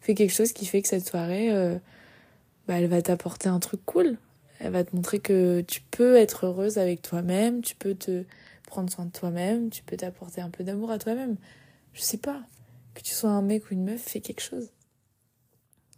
fais 0.00 0.14
quelque 0.14 0.32
chose 0.32 0.52
qui 0.52 0.66
fait 0.66 0.82
que 0.82 0.88
cette 0.88 1.06
soirée, 1.06 1.50
euh, 1.52 1.78
bah, 2.66 2.74
elle 2.78 2.88
va 2.88 3.02
t'apporter 3.02 3.48
un 3.48 3.60
truc 3.60 3.80
cool. 3.86 4.16
Elle 4.58 4.72
va 4.72 4.84
te 4.84 4.94
montrer 4.94 5.20
que 5.20 5.62
tu 5.62 5.80
peux 5.90 6.16
être 6.16 6.46
heureuse 6.46 6.78
avec 6.78 7.02
toi-même, 7.02 7.62
tu 7.62 7.74
peux 7.76 7.94
te 7.94 8.24
prendre 8.66 8.90
soin 8.90 9.06
de 9.06 9.10
toi-même, 9.10 9.70
tu 9.70 9.82
peux 9.82 9.96
t'apporter 9.96 10.40
un 10.40 10.50
peu 10.50 10.64
d'amour 10.64 10.90
à 10.90 10.98
toi-même. 10.98 11.36
Je 11.94 12.02
sais 12.02 12.18
pas. 12.18 12.42
Que 12.94 13.02
tu 13.02 13.14
sois 13.14 13.30
un 13.30 13.42
mec 13.42 13.70
ou 13.70 13.74
une 13.74 13.84
meuf, 13.84 14.00
fais 14.00 14.20
quelque 14.20 14.42
chose. 14.42 14.70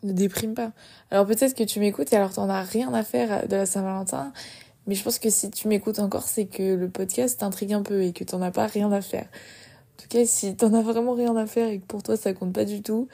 Ne 0.02 0.12
déprime 0.12 0.54
pas. 0.54 0.72
Alors 1.10 1.26
peut-être 1.26 1.54
que 1.54 1.62
tu 1.62 1.80
m'écoutes 1.80 2.12
et 2.12 2.16
alors 2.16 2.32
t'en 2.32 2.48
as 2.48 2.62
rien 2.62 2.92
à 2.92 3.02
faire 3.02 3.46
de 3.48 3.56
la 3.56 3.66
Saint-Valentin, 3.66 4.32
mais 4.86 4.94
je 4.94 5.02
pense 5.02 5.18
que 5.18 5.30
si 5.30 5.50
tu 5.50 5.68
m'écoutes 5.68 6.00
encore, 6.00 6.26
c'est 6.26 6.46
que 6.46 6.74
le 6.74 6.88
podcast 6.88 7.40
t'intrigue 7.40 7.72
un 7.72 7.82
peu 7.82 8.02
et 8.02 8.12
que 8.12 8.24
t'en 8.24 8.42
as 8.42 8.50
pas 8.50 8.66
rien 8.66 8.90
à 8.90 9.00
faire. 9.00 9.26
En 9.26 10.02
tout 10.02 10.08
cas, 10.08 10.24
si 10.24 10.56
t'en 10.56 10.74
as 10.74 10.82
vraiment 10.82 11.14
rien 11.14 11.36
à 11.36 11.46
faire 11.46 11.68
et 11.68 11.78
que 11.78 11.86
pour 11.86 12.02
toi 12.02 12.16
ça 12.16 12.32
compte 12.32 12.52
pas 12.52 12.64
du 12.64 12.82
tout, 12.82 13.08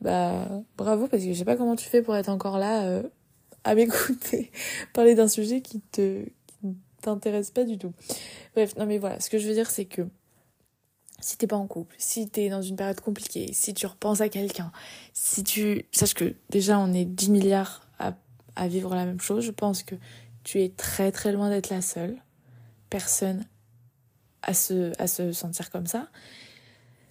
bah 0.00 0.48
bravo 0.76 1.06
parce 1.08 1.22
que 1.22 1.32
je 1.32 1.38
sais 1.38 1.44
pas 1.44 1.56
comment 1.56 1.76
tu 1.76 1.88
fais 1.88 2.02
pour 2.02 2.16
être 2.16 2.28
encore 2.28 2.58
là 2.58 2.84
euh, 2.84 3.02
à 3.64 3.74
m'écouter 3.76 4.50
parler 4.92 5.14
d'un 5.14 5.28
sujet 5.28 5.60
qui 5.60 5.80
te 5.80 6.24
qui 6.46 6.76
t'intéresse 7.02 7.50
pas 7.50 7.64
du 7.64 7.78
tout. 7.78 7.92
Bref, 8.54 8.76
non 8.76 8.86
mais 8.86 8.98
voilà, 8.98 9.20
ce 9.20 9.30
que 9.30 9.38
je 9.38 9.46
veux 9.46 9.54
dire 9.54 9.70
c'est 9.70 9.84
que 9.84 10.02
si 11.20 11.36
t'es 11.36 11.46
pas 11.46 11.56
en 11.56 11.66
couple, 11.66 11.94
si 11.98 12.28
t'es 12.30 12.48
dans 12.48 12.62
une 12.62 12.76
période 12.76 13.00
compliquée, 13.00 13.50
si 13.52 13.74
tu 13.74 13.86
repenses 13.86 14.22
à 14.22 14.30
quelqu'un, 14.30 14.72
si 15.12 15.44
tu 15.44 15.84
sache 15.92 16.14
que 16.14 16.34
déjà 16.48 16.78
on 16.78 16.92
est 16.94 17.04
10 17.04 17.30
milliards 17.30 17.86
à, 17.98 18.14
à 18.56 18.68
vivre 18.68 18.94
la 18.94 19.04
même 19.04 19.20
chose, 19.20 19.44
je 19.44 19.50
pense 19.50 19.82
que 19.82 19.96
tu 20.44 20.62
es 20.62 20.70
très 20.70 21.12
très 21.12 21.32
loin 21.32 21.50
d'être 21.50 21.68
la 21.68 21.82
seule 21.82 22.16
personne 22.88 23.44
à 24.42 24.54
se, 24.54 24.92
à 25.00 25.06
se 25.06 25.32
sentir 25.32 25.70
comme 25.70 25.86
ça. 25.86 26.08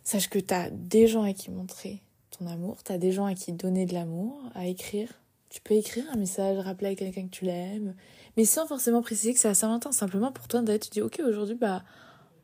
Sache 0.03 0.29
que 0.29 0.39
tu 0.39 0.53
as 0.53 0.69
des 0.71 1.07
gens 1.07 1.23
à 1.23 1.33
qui 1.33 1.51
montrer 1.51 2.01
ton 2.39 2.47
amour, 2.47 2.83
tu 2.83 2.91
as 2.91 2.97
des 2.97 3.11
gens 3.11 3.25
à 3.25 3.33
qui 3.33 3.51
donner 3.53 3.85
de 3.85 3.93
l'amour, 3.93 4.41
à 4.55 4.65
écrire. 4.65 5.09
Tu 5.49 5.61
peux 5.61 5.73
écrire 5.73 6.05
un 6.11 6.17
message, 6.17 6.57
rappeler 6.59 6.89
à 6.89 6.95
quelqu'un 6.95 7.23
que 7.23 7.31
tu 7.31 7.45
l'aimes, 7.45 7.95
mais 8.37 8.45
sans 8.45 8.67
forcément 8.67 9.01
préciser 9.01 9.33
que 9.33 9.39
c'est 9.39 9.47
à 9.47 9.53
Saint-Valentin. 9.53 9.91
Simplement 9.91 10.31
pour 10.31 10.47
toi, 10.47 10.61
tu 10.63 10.89
dis, 10.89 11.01
ok, 11.01 11.21
aujourd'hui, 11.27 11.55
bah, 11.55 11.83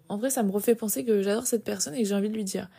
en 0.10 0.18
vrai, 0.18 0.30
ça 0.30 0.44
me 0.44 0.52
refait 0.52 0.76
penser 0.76 1.06
que 1.06 1.22
j'adore 1.22 1.46
cette 1.46 1.64
personne 1.64 1.94
et 1.94 2.02
que 2.02 2.08
j'ai 2.08 2.16
envie 2.16 2.30
de 2.30 2.36
lui 2.36 2.44
dire. 2.44 2.70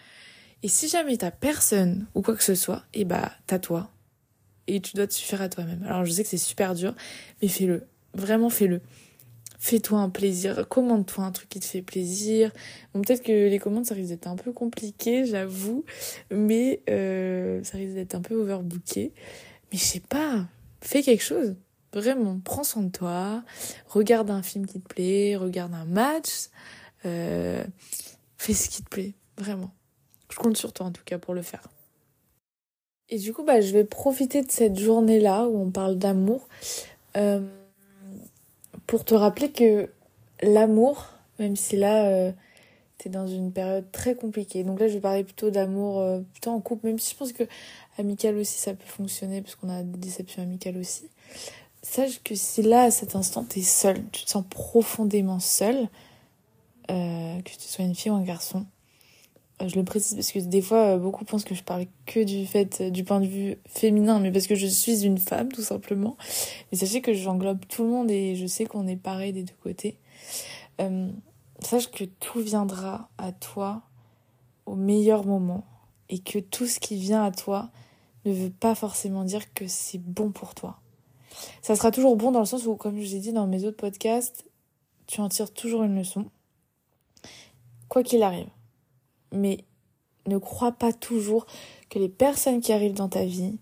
Et 0.62 0.68
si 0.68 0.88
jamais 0.88 1.16
t'as 1.16 1.30
personne 1.30 2.06
ou 2.14 2.22
quoi 2.22 2.34
que 2.34 2.42
ce 2.42 2.54
soit, 2.54 2.84
et 2.92 3.02
eh 3.02 3.04
bah, 3.04 3.32
t'as 3.46 3.58
toi. 3.58 3.90
Et 4.66 4.80
tu 4.80 4.96
dois 4.96 5.06
te 5.06 5.14
suffire 5.14 5.42
à 5.42 5.48
toi-même. 5.48 5.84
Alors, 5.84 6.04
je 6.04 6.10
sais 6.10 6.24
que 6.24 6.28
c'est 6.28 6.36
super 6.36 6.74
dur, 6.74 6.94
mais 7.40 7.48
fais-le. 7.48 7.86
Vraiment, 8.14 8.50
fais-le. 8.50 8.80
Fais-toi 9.66 9.98
un 9.98 10.10
plaisir, 10.10 10.68
commande-toi 10.68 11.24
un 11.24 11.32
truc 11.32 11.48
qui 11.48 11.58
te 11.58 11.64
fait 11.64 11.82
plaisir. 11.82 12.52
Bon, 12.94 13.02
peut-être 13.02 13.24
que 13.24 13.48
les 13.48 13.58
commandes, 13.58 13.84
ça 13.84 13.96
risque 13.96 14.10
d'être 14.10 14.28
un 14.28 14.36
peu 14.36 14.52
compliqué, 14.52 15.24
j'avoue, 15.24 15.84
mais 16.30 16.82
euh, 16.88 17.64
ça 17.64 17.76
risque 17.76 17.94
d'être 17.94 18.14
un 18.14 18.20
peu 18.20 18.36
overbooké. 18.36 19.12
Mais 19.72 19.78
je 19.78 19.82
sais 19.82 19.98
pas, 20.08 20.46
fais 20.80 21.02
quelque 21.02 21.24
chose. 21.24 21.56
Vraiment, 21.92 22.38
prends 22.44 22.62
soin 22.62 22.84
de 22.84 22.92
toi, 22.92 23.42
regarde 23.88 24.30
un 24.30 24.44
film 24.44 24.66
qui 24.66 24.80
te 24.80 24.86
plaît, 24.86 25.34
regarde 25.34 25.74
un 25.74 25.84
match, 25.84 26.48
euh, 27.04 27.64
fais 28.36 28.52
ce 28.52 28.68
qui 28.68 28.84
te 28.84 28.88
plaît, 28.88 29.14
vraiment. 29.36 29.74
Je 30.30 30.36
compte 30.36 30.56
sur 30.56 30.72
toi 30.72 30.86
en 30.86 30.92
tout 30.92 31.02
cas 31.04 31.18
pour 31.18 31.34
le 31.34 31.42
faire. 31.42 31.66
Et 33.08 33.18
du 33.18 33.32
coup, 33.32 33.42
bah, 33.42 33.60
je 33.60 33.72
vais 33.72 33.82
profiter 33.82 34.42
de 34.42 34.50
cette 34.52 34.78
journée-là 34.78 35.48
où 35.48 35.60
on 35.60 35.72
parle 35.72 35.98
d'amour. 35.98 36.46
Euh, 37.16 37.40
pour 38.86 39.04
te 39.04 39.14
rappeler 39.14 39.50
que 39.50 39.90
l'amour, 40.42 41.06
même 41.38 41.56
si 41.56 41.76
là, 41.76 42.06
euh, 42.06 42.32
t'es 42.98 43.08
dans 43.08 43.26
une 43.26 43.52
période 43.52 43.90
très 43.92 44.14
compliquée. 44.14 44.64
Donc 44.64 44.80
là, 44.80 44.88
je 44.88 44.94
vais 44.94 45.00
parler 45.00 45.24
plutôt 45.24 45.50
d'amour, 45.50 46.00
euh, 46.00 46.20
plutôt 46.32 46.50
en 46.50 46.60
couple, 46.60 46.86
même 46.86 46.98
si 46.98 47.12
je 47.12 47.16
pense 47.16 47.32
que 47.32 47.44
amical 47.98 48.36
aussi, 48.36 48.58
ça 48.58 48.74
peut 48.74 48.86
fonctionner, 48.86 49.42
parce 49.42 49.54
qu'on 49.54 49.68
a 49.68 49.82
des 49.82 49.98
déceptions 49.98 50.42
amicales 50.42 50.76
aussi. 50.76 51.08
Sache 51.82 52.22
que 52.22 52.34
si 52.34 52.62
là, 52.62 52.82
à 52.82 52.90
cet 52.90 53.14
instant, 53.14 53.44
t'es 53.44 53.62
seul, 53.62 54.02
tu 54.10 54.24
te 54.24 54.30
sens 54.30 54.44
profondément 54.48 55.40
seul, 55.40 55.88
euh, 56.90 57.40
que 57.42 57.50
tu 57.50 57.60
sois 57.60 57.84
une 57.84 57.94
fille 57.94 58.10
ou 58.10 58.16
un 58.16 58.22
garçon, 58.22 58.66
je 59.64 59.74
le 59.74 59.84
précise 59.84 60.14
parce 60.14 60.32
que 60.32 60.38
des 60.38 60.60
fois, 60.60 60.94
euh, 60.94 60.98
beaucoup 60.98 61.24
pensent 61.24 61.44
que 61.44 61.54
je 61.54 61.62
parle 61.62 61.86
que 62.04 62.22
du 62.22 62.46
fait, 62.46 62.80
euh, 62.80 62.90
du 62.90 63.04
point 63.04 63.20
de 63.20 63.26
vue 63.26 63.56
féminin, 63.66 64.18
mais 64.20 64.30
parce 64.30 64.46
que 64.46 64.54
je 64.54 64.66
suis 64.66 65.04
une 65.04 65.18
femme, 65.18 65.50
tout 65.50 65.62
simplement. 65.62 66.16
Mais 66.70 66.78
sachez 66.78 67.00
que 67.00 67.14
j'englobe 67.14 67.60
tout 67.66 67.82
le 67.82 67.88
monde 67.88 68.10
et 68.10 68.36
je 68.36 68.46
sais 68.46 68.66
qu'on 68.66 68.86
est 68.86 68.96
pareil 68.96 69.32
des 69.32 69.44
deux 69.44 69.54
côtés. 69.62 69.96
Euh, 70.80 71.10
sache 71.60 71.90
que 71.90 72.04
tout 72.04 72.40
viendra 72.40 73.08
à 73.16 73.32
toi 73.32 73.82
au 74.66 74.74
meilleur 74.74 75.24
moment 75.24 75.64
et 76.10 76.18
que 76.18 76.38
tout 76.38 76.66
ce 76.66 76.78
qui 76.78 76.96
vient 76.96 77.24
à 77.24 77.30
toi 77.30 77.70
ne 78.26 78.32
veut 78.32 78.50
pas 78.50 78.74
forcément 78.74 79.24
dire 79.24 79.54
que 79.54 79.66
c'est 79.68 79.98
bon 79.98 80.32
pour 80.32 80.54
toi. 80.54 80.80
Ça 81.62 81.76
sera 81.76 81.90
toujours 81.90 82.16
bon 82.16 82.30
dans 82.30 82.40
le 82.40 82.46
sens 82.46 82.66
où, 82.66 82.76
comme 82.76 83.00
je 83.00 83.12
l'ai 83.12 83.20
dit 83.20 83.32
dans 83.32 83.46
mes 83.46 83.64
autres 83.64 83.76
podcasts, 83.76 84.44
tu 85.06 85.20
en 85.20 85.28
tires 85.28 85.52
toujours 85.52 85.82
une 85.82 85.96
leçon, 85.96 86.26
quoi 87.88 88.02
qu'il 88.02 88.22
arrive 88.22 88.48
mais 89.36 89.64
ne 90.26 90.38
crois 90.38 90.72
pas 90.72 90.92
toujours 90.92 91.46
que 91.88 91.98
les 91.98 92.08
personnes 92.08 92.60
qui 92.60 92.72
arrivent 92.72 92.94
dans 92.94 93.08
ta 93.08 93.24
vie, 93.24 93.58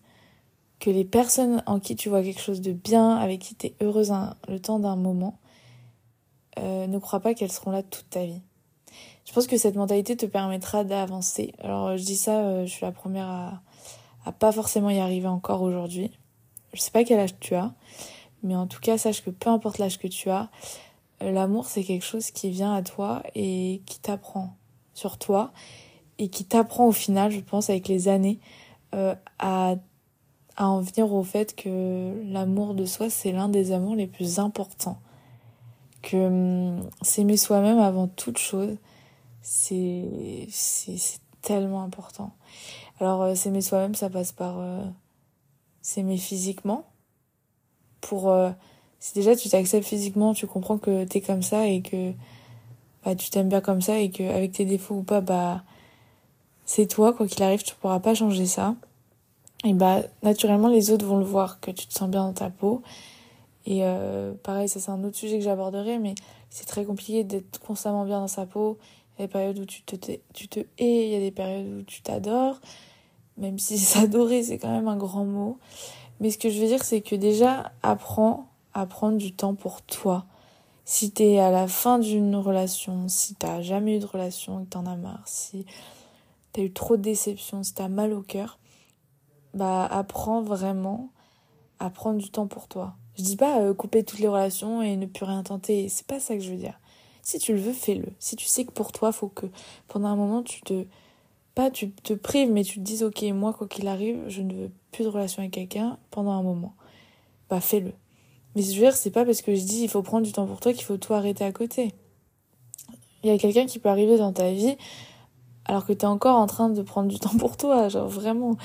que 0.80 0.90
les 0.90 1.04
personnes 1.04 1.62
en 1.66 1.80
qui 1.80 1.96
tu 1.96 2.08
vois 2.08 2.22
quelque 2.22 2.40
chose 2.40 2.60
de 2.60 2.72
bien, 2.72 3.16
avec 3.16 3.40
qui 3.40 3.54
tu 3.54 3.66
es 3.66 3.74
heureuse 3.80 4.12
le 4.48 4.60
temps 4.60 4.78
d'un 4.78 4.96
moment, 4.96 5.38
euh, 6.58 6.87
ne 6.87 6.98
crois 6.98 7.20
pas 7.20 7.34
qu'elles 7.34 7.52
seront 7.52 7.70
là 7.70 7.82
toute 7.82 8.08
ta 8.10 8.24
vie. 8.24 8.42
Je 9.24 9.32
pense 9.32 9.46
que 9.46 9.56
cette 9.56 9.76
mentalité 9.76 10.16
te 10.16 10.26
permettra 10.26 10.84
d'avancer. 10.84 11.54
Alors 11.58 11.96
je 11.96 12.04
dis 12.04 12.16
ça, 12.16 12.40
euh, 12.40 12.66
je 12.66 12.70
suis 12.70 12.84
la 12.84 12.92
première 12.92 13.26
à, 13.26 13.62
à 14.24 14.32
pas 14.32 14.52
forcément 14.52 14.90
y 14.90 14.98
arriver 14.98 15.28
encore 15.28 15.62
aujourd'hui. 15.62 16.10
Je 16.72 16.80
sais 16.80 16.90
pas 16.90 17.04
quel 17.04 17.20
âge 17.20 17.38
tu 17.40 17.54
as, 17.54 17.72
mais 18.42 18.56
en 18.56 18.66
tout 18.66 18.80
cas 18.80 18.98
sache 18.98 19.22
que 19.22 19.30
peu 19.30 19.50
importe 19.50 19.78
l'âge 19.78 19.98
que 19.98 20.08
tu 20.08 20.30
as, 20.30 20.50
l'amour 21.20 21.66
c'est 21.66 21.84
quelque 21.84 22.04
chose 22.04 22.30
qui 22.30 22.50
vient 22.50 22.74
à 22.74 22.82
toi 22.82 23.22
et 23.34 23.82
qui 23.87 24.00
t'apprend 24.00 24.56
sur 24.94 25.18
toi 25.18 25.52
et 26.18 26.28
qui 26.28 26.44
t'apprend 26.44 26.87
au 26.87 26.92
final, 26.92 27.30
je 27.30 27.40
pense, 27.40 27.70
avec 27.70 27.88
les 27.88 28.09
années, 28.09 28.38
euh, 28.94 29.14
à, 29.38 29.74
à 30.57 30.66
en 30.66 30.80
venir 30.80 31.12
au 31.12 31.24
fait 31.24 31.54
que 31.57 32.22
l'amour 32.26 32.74
de 32.74 32.85
soi, 32.85 33.11
c'est 33.11 33.33
l'un 33.33 33.48
des 33.48 33.72
amours 33.72 33.96
les 33.96 34.07
plus 34.07 34.38
importants. 34.38 35.00
Que 36.02 36.16
hum, 36.16 36.88
s'aimer 37.02 37.37
soi-même 37.37 37.78
avant 37.78 38.09
toute 38.09 38.38
chose, 38.38 38.76
c'est, 39.42 40.48
tellement 41.42 41.83
important. 41.83 42.33
Alors, 43.00 43.22
euh, 43.22 43.35
s'aimer 43.35 43.61
soi-même, 43.61 43.94
ça 43.94 44.09
passe 44.09 44.33
par 44.33 44.59
euh, 44.59 44.83
s'aimer 45.83 46.16
physiquement. 46.16 46.87
Pour, 48.00 48.35
si 48.98 49.14
déjà 49.14 49.35
tu 49.35 49.48
t'acceptes 49.48 49.87
physiquement, 49.87 50.35
tu 50.35 50.46
comprends 50.46 50.76
que 50.76 51.04
t'es 51.04 51.22
comme 51.22 51.42
ça 51.42 51.66
et 51.66 51.80
que 51.80 52.12
bah, 53.04 53.14
tu 53.14 53.30
t'aimes 53.30 53.48
bien 53.48 53.60
comme 53.60 53.82
ça 53.82 53.98
et 53.98 54.10
qu'avec 54.10 54.52
tes 54.52 54.64
défauts 54.64 54.96
ou 54.96 55.02
pas, 55.02 55.20
bah, 55.20 55.62
c'est 56.64 56.86
toi, 56.86 57.12
quoi 57.12 57.26
qu'il 57.26 57.42
arrive, 57.42 57.62
tu 57.62 57.74
pourras 57.74 58.00
pas 58.00 58.14
changer 58.14 58.46
ça. 58.46 58.74
Et 59.64 59.72
bah, 59.72 60.02
naturellement, 60.22 60.68
les 60.68 60.90
autres 60.90 61.06
vont 61.06 61.18
le 61.18 61.24
voir, 61.24 61.60
que 61.60 61.70
tu 61.70 61.86
te 61.86 61.94
sens 61.94 62.08
bien 62.08 62.24
dans 62.24 62.32
ta 62.32 62.50
peau. 62.50 62.82
Et 63.66 63.80
euh, 63.82 64.34
pareil, 64.42 64.68
ça 64.68 64.78
c'est 64.80 64.90
un 64.90 65.02
autre 65.04 65.16
sujet 65.16 65.38
que 65.38 65.44
j'aborderai, 65.44 65.98
mais 65.98 66.14
c'est 66.50 66.66
très 66.66 66.84
compliqué 66.84 67.24
d'être 67.24 67.60
constamment 67.60 68.04
bien 68.04 68.20
dans 68.20 68.28
sa 68.28 68.46
peau. 68.46 68.78
Il 69.16 69.22
y 69.22 69.24
a 69.24 69.26
des 69.26 69.32
périodes 69.32 69.58
où 69.58 69.64
tu 69.64 69.82
te, 69.82 69.96
tu 70.34 70.48
te 70.48 70.60
hais, 70.78 71.06
il 71.06 71.08
y 71.08 71.16
a 71.16 71.20
des 71.20 71.30
périodes 71.30 71.80
où 71.80 71.82
tu 71.82 72.02
t'adores. 72.02 72.60
Même 73.38 73.58
si 73.58 73.78
s'adorer, 73.78 74.42
c'est 74.42 74.58
quand 74.58 74.70
même 74.70 74.88
un 74.88 74.96
grand 74.96 75.24
mot. 75.24 75.58
Mais 76.20 76.30
ce 76.30 76.38
que 76.38 76.50
je 76.50 76.60
veux 76.60 76.66
dire, 76.66 76.84
c'est 76.84 77.00
que 77.00 77.16
déjà, 77.16 77.72
apprends 77.82 78.48
à 78.74 78.86
prendre 78.86 79.16
du 79.18 79.32
temps 79.32 79.54
pour 79.54 79.82
toi 79.82 80.26
si 80.84 81.10
t'es 81.10 81.38
à 81.38 81.50
la 81.50 81.66
fin 81.66 81.98
d'une 81.98 82.36
relation, 82.36 83.08
si 83.08 83.34
t'as 83.34 83.62
jamais 83.62 83.96
eu 83.96 84.00
de 84.00 84.06
relation 84.06 84.60
et 84.60 84.64
que 84.64 84.70
t'en 84.70 84.86
as 84.86 84.96
marre, 84.96 85.22
si 85.26 85.64
t'as 86.52 86.62
eu 86.62 86.72
trop 86.72 86.96
de 86.96 87.02
déceptions, 87.02 87.62
si 87.62 87.74
t'as 87.74 87.88
mal 87.88 88.12
au 88.12 88.22
cœur, 88.22 88.58
bah 89.54 89.86
apprends 89.86 90.42
vraiment 90.42 91.10
à 91.78 91.90
prendre 91.90 92.18
du 92.18 92.30
temps 92.30 92.46
pour 92.46 92.68
toi. 92.68 92.94
Je 93.16 93.22
dis 93.22 93.36
pas 93.36 93.60
euh, 93.60 93.74
couper 93.74 94.04
toutes 94.04 94.18
les 94.18 94.28
relations 94.28 94.82
et 94.82 94.96
ne 94.96 95.06
plus 95.06 95.24
rien 95.24 95.42
tenter, 95.42 95.88
c'est 95.88 96.06
pas 96.06 96.20
ça 96.20 96.34
que 96.34 96.42
je 96.42 96.50
veux 96.50 96.58
dire. 96.58 96.78
Si 97.22 97.38
tu 97.38 97.54
le 97.54 97.60
veux, 97.60 97.72
fais-le. 97.72 98.06
Si 98.18 98.36
tu 98.36 98.44
sais 98.44 98.64
que 98.66 98.72
pour 98.72 98.92
toi, 98.92 99.10
faut 99.10 99.28
que 99.28 99.46
pendant 99.88 100.08
un 100.08 100.16
moment 100.16 100.42
tu 100.42 100.60
te 100.62 100.86
pas 101.54 101.70
tu 101.70 101.92
te 101.92 102.12
prives 102.12 102.50
mais 102.50 102.64
tu 102.64 102.80
te 102.80 102.84
dises 102.84 103.02
OK, 103.02 103.22
moi 103.32 103.52
quoi 103.54 103.68
qu'il 103.68 103.86
arrive, 103.88 104.22
je 104.28 104.42
ne 104.42 104.52
veux 104.54 104.70
plus 104.92 105.04
de 105.04 105.08
relation 105.08 105.40
avec 105.40 105.52
quelqu'un 105.54 105.98
pendant 106.10 106.32
un 106.32 106.42
moment. 106.42 106.74
Bah 107.48 107.60
fais-le. 107.60 107.92
Mais 108.54 108.62
je 108.62 108.72
veux 108.74 108.80
dire, 108.80 108.94
c'est 108.94 109.10
pas 109.10 109.24
parce 109.24 109.42
que 109.42 109.54
je 109.54 109.62
dis 109.62 109.82
il 109.82 109.88
faut 109.88 110.02
prendre 110.02 110.24
du 110.24 110.32
temps 110.32 110.46
pour 110.46 110.60
toi 110.60 110.72
qu'il 110.72 110.84
faut 110.84 110.96
tout 110.96 111.14
arrêter 111.14 111.44
à 111.44 111.52
côté. 111.52 111.92
Il 113.22 113.30
y 113.30 113.32
a 113.32 113.38
quelqu'un 113.38 113.66
qui 113.66 113.78
peut 113.78 113.88
arriver 113.88 114.18
dans 114.18 114.32
ta 114.32 114.50
vie 114.52 114.76
alors 115.64 115.86
que 115.86 115.92
tu 115.92 116.00
es 116.00 116.04
encore 116.04 116.36
en 116.36 116.46
train 116.46 116.68
de 116.68 116.82
prendre 116.82 117.08
du 117.08 117.18
temps 117.20 117.36
pour 117.38 117.56
toi. 117.56 117.88
Genre 117.88 118.08
vraiment, 118.08 118.56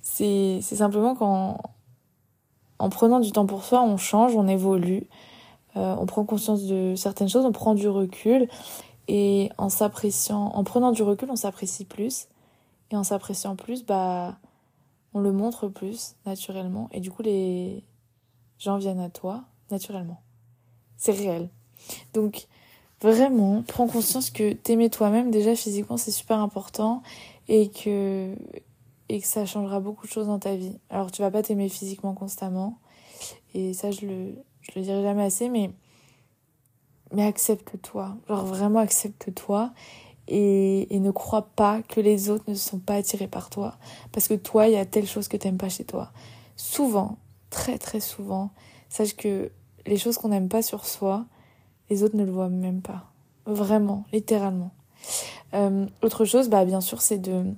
c'est 0.00 0.60
simplement 0.62 1.14
qu'en 1.14 1.58
en 2.78 2.90
prenant 2.90 3.20
du 3.20 3.32
temps 3.32 3.46
pour 3.46 3.64
soi, 3.64 3.82
on 3.82 3.96
change, 3.96 4.36
on 4.36 4.46
évolue, 4.46 5.08
euh, 5.76 5.96
on 5.98 6.06
prend 6.06 6.24
conscience 6.24 6.64
de 6.64 6.94
certaines 6.96 7.28
choses, 7.28 7.44
on 7.44 7.52
prend 7.52 7.74
du 7.74 7.88
recul 7.88 8.48
et 9.08 9.50
en 9.58 9.68
s'appréciant, 9.68 10.52
en 10.54 10.64
prenant 10.64 10.92
du 10.92 11.02
recul, 11.02 11.28
on 11.30 11.36
s'apprécie 11.36 11.84
plus 11.84 12.28
et 12.90 12.96
en 12.96 13.02
s'appréciant 13.02 13.56
plus, 13.56 13.84
bah 13.84 14.38
on 15.14 15.20
le 15.20 15.32
montre 15.32 15.68
plus 15.68 16.14
naturellement 16.26 16.88
et 16.92 17.00
du 17.00 17.10
coup 17.10 17.22
les 17.22 17.82
gens 18.58 18.78
viennent 18.78 19.00
à 19.00 19.10
toi 19.10 19.44
naturellement. 19.70 20.20
C'est 20.96 21.12
réel. 21.12 21.48
Donc 22.12 22.46
vraiment, 23.00 23.62
prends 23.66 23.86
conscience 23.86 24.30
que 24.30 24.52
t'aimer 24.52 24.90
toi-même 24.90 25.30
déjà 25.30 25.54
physiquement 25.54 25.96
c'est 25.96 26.10
super 26.10 26.38
important 26.38 27.02
et 27.48 27.70
que 27.70 28.34
et 29.08 29.20
que 29.20 29.26
ça 29.26 29.46
changera 29.46 29.80
beaucoup 29.80 30.06
de 30.06 30.12
choses 30.12 30.26
dans 30.26 30.38
ta 30.38 30.54
vie. 30.54 30.78
Alors 30.90 31.10
tu 31.10 31.22
vas 31.22 31.30
pas 31.30 31.42
t'aimer 31.42 31.68
physiquement 31.68 32.14
constamment 32.14 32.78
et 33.54 33.72
ça 33.72 33.90
je 33.90 34.06
le 34.06 34.34
je 34.60 34.72
le 34.76 34.82
dirai 34.82 35.02
jamais 35.02 35.22
assez 35.22 35.48
mais 35.48 35.70
mais 37.12 37.24
accepte-toi, 37.24 38.18
genre 38.28 38.44
vraiment 38.44 38.80
accepte-toi 38.80 39.72
et, 40.30 40.94
et, 40.94 41.00
ne 41.00 41.10
crois 41.10 41.48
pas 41.56 41.80
que 41.80 42.02
les 42.02 42.28
autres 42.28 42.44
ne 42.48 42.54
sont 42.54 42.78
pas 42.78 42.96
attirés 42.96 43.28
par 43.28 43.48
toi 43.48 43.78
parce 44.12 44.28
que 44.28 44.34
toi 44.34 44.66
il 44.68 44.74
y 44.74 44.76
a 44.76 44.84
telle 44.84 45.06
chose 45.06 45.26
que 45.26 45.38
t'aimes 45.38 45.56
pas 45.56 45.70
chez 45.70 45.84
toi. 45.84 46.12
Souvent, 46.54 47.16
très 47.50 47.78
très 47.78 48.00
souvent, 48.00 48.50
sache 48.88 49.16
que 49.16 49.50
les 49.86 49.96
choses 49.96 50.18
qu'on 50.18 50.28
n'aime 50.28 50.48
pas 50.48 50.62
sur 50.62 50.86
soi, 50.86 51.26
les 51.90 52.02
autres 52.02 52.16
ne 52.16 52.24
le 52.24 52.32
voient 52.32 52.48
même 52.48 52.82
pas. 52.82 53.10
Vraiment, 53.46 54.04
littéralement. 54.12 54.70
Euh, 55.54 55.86
autre 56.02 56.24
chose, 56.24 56.48
bah 56.48 56.64
bien 56.64 56.80
sûr, 56.80 57.00
c'est 57.00 57.18
de 57.18 57.54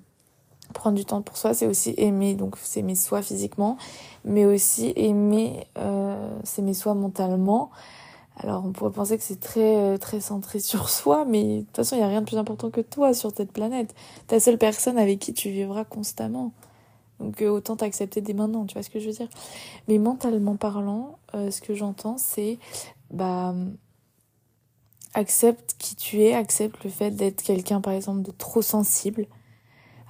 prendre 0.72 0.96
du 0.96 1.04
temps 1.04 1.22
pour 1.22 1.36
soi, 1.36 1.54
c'est 1.54 1.66
aussi 1.66 1.94
aimer, 1.96 2.34
donc 2.34 2.56
s'aimer 2.58 2.94
soi 2.94 3.22
physiquement, 3.22 3.76
mais 4.24 4.44
aussi 4.44 4.92
aimer 4.96 5.66
euh, 5.78 6.30
s'aimer 6.44 6.74
soi 6.74 6.94
mentalement. 6.94 7.70
Alors 8.36 8.64
on 8.64 8.72
pourrait 8.72 8.92
penser 8.92 9.18
que 9.18 9.24
c'est 9.24 9.40
très 9.40 9.76
euh, 9.76 9.98
très 9.98 10.20
centré 10.20 10.60
sur 10.60 10.88
soi, 10.88 11.24
mais 11.24 11.58
de 11.58 11.60
toute 11.62 11.76
façon 11.76 11.96
il 11.96 11.98
n'y 11.98 12.04
a 12.04 12.08
rien 12.08 12.20
de 12.20 12.26
plus 12.26 12.38
important 12.38 12.70
que 12.70 12.80
toi 12.80 13.12
sur 13.14 13.32
cette 13.34 13.52
planète. 13.52 13.94
Ta 14.26 14.40
seule 14.40 14.58
personne 14.58 14.98
avec 14.98 15.18
qui 15.18 15.34
tu 15.34 15.50
vivras 15.50 15.84
constamment. 15.84 16.52
Donc 17.20 17.42
euh, 17.42 17.48
autant 17.48 17.76
t'accepter 17.76 18.20
dès 18.20 18.32
maintenant, 18.32 18.64
tu 18.64 18.74
vois 18.74 18.82
ce 18.82 18.90
que 18.90 18.98
je 18.98 19.06
veux 19.06 19.14
dire. 19.14 19.28
Mais 19.88 19.98
mentalement 19.98 20.56
parlant, 20.56 21.18
euh, 21.34 21.50
ce 21.50 21.60
que 21.60 21.74
j'entends 21.74 22.18
c'est 22.18 22.58
bah 23.10 23.54
accepte 25.12 25.74
qui 25.78 25.96
tu 25.96 26.22
es, 26.22 26.34
accepte 26.34 26.84
le 26.84 26.90
fait 26.90 27.10
d'être 27.10 27.42
quelqu'un 27.42 27.80
par 27.80 27.92
exemple 27.92 28.22
de 28.22 28.30
trop 28.30 28.62
sensible, 28.62 29.26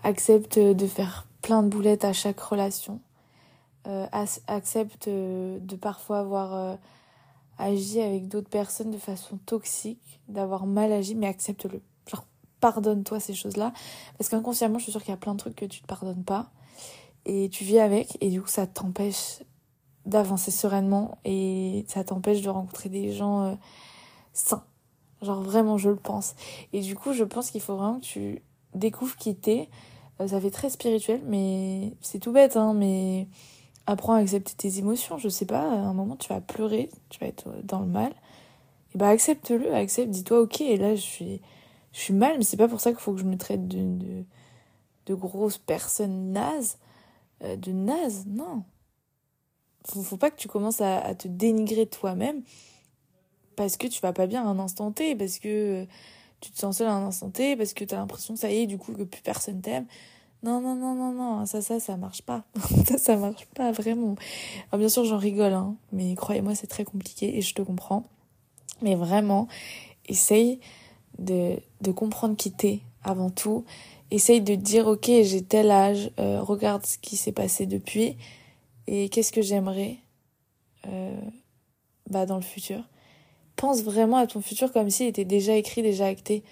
accepte 0.04 0.58
de 0.58 0.86
faire 0.86 1.26
plein 1.42 1.62
de 1.62 1.68
boulettes 1.68 2.04
à 2.04 2.12
chaque 2.12 2.38
relation, 2.38 3.00
euh, 3.86 4.06
accepte 4.46 5.08
de 5.08 5.76
parfois 5.80 6.20
avoir 6.20 6.78
agi 7.56 8.00
avec 8.00 8.28
d'autres 8.28 8.50
personnes 8.50 8.90
de 8.90 8.98
façon 8.98 9.38
toxique, 9.46 10.20
d'avoir 10.28 10.66
mal 10.66 10.92
agi, 10.92 11.14
mais 11.14 11.26
accepte-le. 11.26 11.80
Genre 12.06 12.26
pardonne-toi 12.60 13.20
ces 13.20 13.32
choses-là, 13.32 13.72
parce 14.18 14.28
qu'inconsciemment 14.28 14.78
je 14.78 14.84
suis 14.84 14.92
sûre 14.92 15.00
qu'il 15.00 15.12
y 15.12 15.14
a 15.14 15.18
plein 15.18 15.32
de 15.32 15.38
trucs 15.38 15.56
que 15.56 15.64
tu 15.64 15.80
te 15.80 15.86
pardonnes 15.86 16.24
pas 16.24 16.50
et 17.26 17.48
tu 17.50 17.64
vis 17.64 17.78
avec 17.78 18.16
et 18.20 18.30
du 18.30 18.40
coup 18.40 18.48
ça 18.48 18.66
t'empêche 18.66 19.42
d'avancer 20.06 20.50
sereinement 20.50 21.18
et 21.24 21.84
ça 21.88 22.04
t'empêche 22.04 22.42
de 22.42 22.48
rencontrer 22.48 22.88
des 22.88 23.12
gens 23.12 23.44
euh, 23.44 23.54
sains. 24.32 24.64
Genre 25.22 25.42
vraiment 25.42 25.76
je 25.76 25.90
le 25.90 25.96
pense. 25.96 26.34
Et 26.72 26.80
du 26.80 26.96
coup 26.96 27.12
je 27.12 27.24
pense 27.24 27.50
qu'il 27.50 27.60
faut 27.60 27.76
vraiment 27.76 28.00
que 28.00 28.04
tu 28.06 28.42
découvres 28.74 29.16
qui 29.16 29.36
t'es. 29.36 29.68
Euh, 30.20 30.28
ça 30.28 30.40
fait 30.40 30.50
très 30.50 30.70
spirituel 30.70 31.20
mais 31.26 31.92
c'est 32.00 32.18
tout 32.18 32.32
bête 32.32 32.56
hein 32.56 32.74
mais 32.74 33.28
apprends 33.86 34.14
à 34.14 34.18
accepter 34.18 34.54
tes 34.54 34.78
émotions. 34.78 35.18
Je 35.18 35.28
sais 35.28 35.46
pas, 35.46 35.62
à 35.62 35.76
un 35.76 35.94
moment 35.94 36.16
tu 36.16 36.28
vas 36.28 36.40
pleurer, 36.40 36.90
tu 37.10 37.20
vas 37.20 37.26
être 37.26 37.48
dans 37.64 37.80
le 37.80 37.86
mal. 37.86 38.12
Et 38.94 38.98
bah 38.98 39.08
accepte-le, 39.08 39.74
accepte, 39.74 40.10
dis-toi 40.10 40.40
ok 40.40 40.62
et 40.62 40.76
là 40.76 40.94
je 40.94 41.00
suis 41.00 41.40
je 41.92 41.98
suis 42.00 42.14
mal 42.14 42.38
mais 42.38 42.44
c'est 42.44 42.56
pas 42.56 42.68
pour 42.68 42.80
ça 42.80 42.90
qu'il 42.90 43.00
faut 43.00 43.12
que 43.12 43.20
je 43.20 43.24
me 43.24 43.36
traite 43.36 43.68
de, 43.68 43.78
de, 43.78 44.24
de 45.06 45.14
grosse 45.14 45.58
personne 45.58 46.32
naze 46.32 46.78
euh, 47.42 47.56
de 47.56 47.72
naze, 47.72 48.24
non. 48.26 48.64
Faut, 49.86 50.02
faut 50.02 50.16
pas 50.16 50.30
que 50.30 50.36
tu 50.36 50.48
commences 50.48 50.80
à, 50.80 51.14
te 51.14 51.26
dénigrer 51.26 51.86
toi-même 51.86 52.42
parce 53.56 53.76
que 53.76 53.86
tu 53.86 54.00
vas 54.00 54.12
pas 54.12 54.26
bien 54.26 54.42
à 54.44 54.46
un 54.46 54.58
instant 54.58 54.92
T, 54.92 55.14
parce 55.16 55.38
que 55.38 55.86
tu 56.40 56.50
te 56.50 56.58
sens 56.58 56.78
seul 56.78 56.88
à 56.88 56.94
un 56.94 57.06
instant 57.06 57.30
T, 57.30 57.56
parce 57.56 57.74
que 57.74 57.84
tu 57.84 57.94
as 57.94 57.98
l'impression, 57.98 58.36
ça 58.36 58.50
y 58.50 58.58
est, 58.58 58.66
du 58.66 58.78
coup, 58.78 58.92
que 58.92 59.02
plus 59.02 59.22
personne 59.22 59.60
t'aime. 59.60 59.86
Non, 60.42 60.60
non, 60.60 60.74
non, 60.74 60.94
non, 60.94 61.12
non, 61.12 61.46
ça, 61.46 61.60
ça, 61.60 61.80
ça 61.80 61.96
marche 61.96 62.22
pas. 62.22 62.44
ça, 62.88 62.96
ça 62.96 63.16
marche 63.16 63.46
pas, 63.54 63.72
vraiment. 63.72 64.14
Bien 64.72 64.88
sûr, 64.88 65.04
j'en 65.04 65.18
rigole, 65.18 65.52
hein, 65.52 65.76
mais 65.92 66.14
croyez-moi, 66.14 66.54
c'est 66.54 66.66
très 66.66 66.84
compliqué 66.84 67.36
et 67.36 67.42
je 67.42 67.54
te 67.54 67.60
comprends. 67.60 68.04
Mais 68.80 68.94
vraiment, 68.94 69.48
essaye 70.06 70.60
de, 71.18 71.58
de 71.82 71.92
comprendre 71.92 72.36
qui 72.36 72.52
t'es 72.52 72.80
avant 73.02 73.30
tout 73.30 73.64
essaye 74.10 74.40
de 74.40 74.54
dire 74.54 74.86
ok 74.86 75.06
j'ai 75.06 75.42
tel 75.42 75.70
âge, 75.70 76.10
euh, 76.18 76.40
regarde 76.42 76.84
ce 76.84 76.98
qui 76.98 77.16
s'est 77.16 77.32
passé 77.32 77.66
depuis 77.66 78.16
et 78.86 79.08
qu'est-ce 79.08 79.32
que 79.32 79.42
j'aimerais 79.42 79.98
euh, 80.86 81.20
bah 82.08 82.26
dans 82.26 82.36
le 82.36 82.42
futur. 82.42 82.82
Pense 83.56 83.82
vraiment 83.82 84.16
à 84.16 84.26
ton 84.26 84.40
futur 84.40 84.72
comme 84.72 84.90
s'il 84.90 85.06
était 85.06 85.24
déjà 85.24 85.54
écrit, 85.54 85.82
déjà 85.82 86.06
acté. 86.06 86.42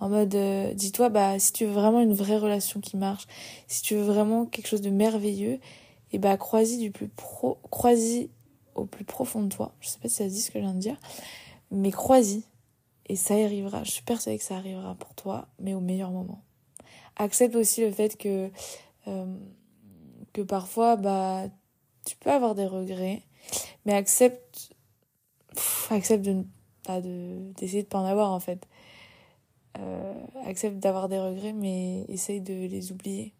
En 0.00 0.08
mode, 0.08 0.34
euh, 0.34 0.74
dis-toi, 0.74 1.10
bah 1.10 1.38
si 1.38 1.52
tu 1.52 1.64
veux 1.64 1.72
vraiment 1.72 2.00
une 2.00 2.14
vraie 2.14 2.38
relation 2.38 2.80
qui 2.80 2.96
marche, 2.96 3.26
si 3.68 3.82
tu 3.82 3.94
veux 3.94 4.02
vraiment 4.02 4.46
quelque 4.46 4.66
chose 4.66 4.80
de 4.80 4.90
merveilleux, 4.90 5.60
et 6.12 6.18
bah 6.18 6.36
crois-y 6.36 6.78
du 6.78 6.90
plus 6.90 7.08
pro, 7.08 7.58
crois-y 7.70 8.30
au 8.74 8.84
plus 8.84 9.04
profond 9.04 9.42
de 9.42 9.48
toi. 9.48 9.74
Je 9.80 9.88
sais 9.88 9.98
pas 10.00 10.08
si 10.08 10.16
ça 10.16 10.26
dit 10.26 10.40
ce 10.40 10.50
que 10.50 10.58
je 10.58 10.64
viens 10.64 10.74
de 10.74 10.80
dire, 10.80 10.96
mais 11.70 11.90
crois-y 11.90 12.42
et 13.08 13.16
ça 13.16 13.34
arrivera. 13.34 13.84
Je 13.84 13.90
suis 13.90 14.02
persuadée 14.02 14.38
que 14.38 14.44
ça 14.44 14.56
arrivera 14.56 14.94
pour 14.96 15.14
toi, 15.14 15.48
mais 15.60 15.74
au 15.74 15.80
meilleur 15.80 16.10
moment 16.10 16.42
accepte 17.22 17.54
aussi 17.56 17.82
le 17.82 17.92
fait 17.92 18.16
que 18.16 18.50
euh, 19.08 19.36
que 20.32 20.42
parfois 20.42 20.96
bah 20.96 21.44
tu 22.04 22.16
peux 22.16 22.30
avoir 22.30 22.54
des 22.54 22.66
regrets 22.66 23.22
mais 23.84 23.94
accepte 23.94 24.70
accepte 25.90 26.24
de 26.24 26.44
de 26.88 27.82
pas 27.82 27.98
en 27.98 28.04
avoir 28.04 28.32
en 28.32 28.40
fait. 28.40 28.66
Euh, 29.78 30.12
accepte 30.44 30.78
d'avoir 30.78 31.08
des 31.08 31.18
regrets 31.18 31.52
mais 31.52 32.04
essaye 32.08 32.40
de 32.40 32.66
les 32.66 32.92
oublier. 32.92 33.32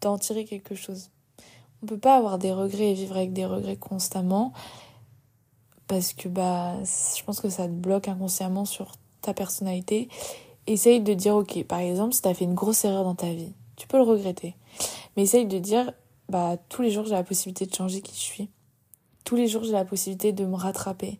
D'en 0.00 0.16
tirer 0.16 0.44
quelque 0.44 0.74
chose. 0.74 1.10
On 1.82 1.86
peut 1.86 1.98
pas 1.98 2.16
avoir 2.16 2.38
des 2.38 2.52
regrets 2.52 2.92
et 2.92 2.94
vivre 2.94 3.16
avec 3.16 3.32
des 3.32 3.44
regrets 3.44 3.76
constamment 3.76 4.52
parce 5.88 6.12
que 6.12 6.28
bah 6.28 6.76
je 6.84 7.22
pense 7.24 7.40
que 7.40 7.48
ça 7.48 7.66
te 7.66 7.72
bloque 7.72 8.08
inconsciemment 8.08 8.64
sur 8.64 8.92
ta 9.22 9.34
personnalité 9.34 10.08
essaye 10.72 11.00
de 11.00 11.14
dire, 11.14 11.34
ok, 11.34 11.64
par 11.64 11.80
exemple, 11.80 12.14
si 12.14 12.22
t'as 12.22 12.34
fait 12.34 12.44
une 12.44 12.54
grosse 12.54 12.84
erreur 12.84 13.04
dans 13.04 13.14
ta 13.14 13.32
vie, 13.32 13.52
tu 13.76 13.86
peux 13.86 13.96
le 13.96 14.02
regretter. 14.02 14.54
Mais 15.16 15.22
essaye 15.22 15.46
de 15.46 15.58
dire, 15.58 15.92
bah, 16.28 16.56
tous 16.68 16.82
les 16.82 16.90
jours, 16.90 17.04
j'ai 17.04 17.12
la 17.12 17.24
possibilité 17.24 17.66
de 17.66 17.74
changer 17.74 18.00
qui 18.00 18.14
je 18.14 18.20
suis. 18.20 18.50
Tous 19.24 19.36
les 19.36 19.48
jours, 19.48 19.64
j'ai 19.64 19.72
la 19.72 19.84
possibilité 19.84 20.32
de 20.32 20.44
me 20.44 20.56
rattraper. 20.56 21.18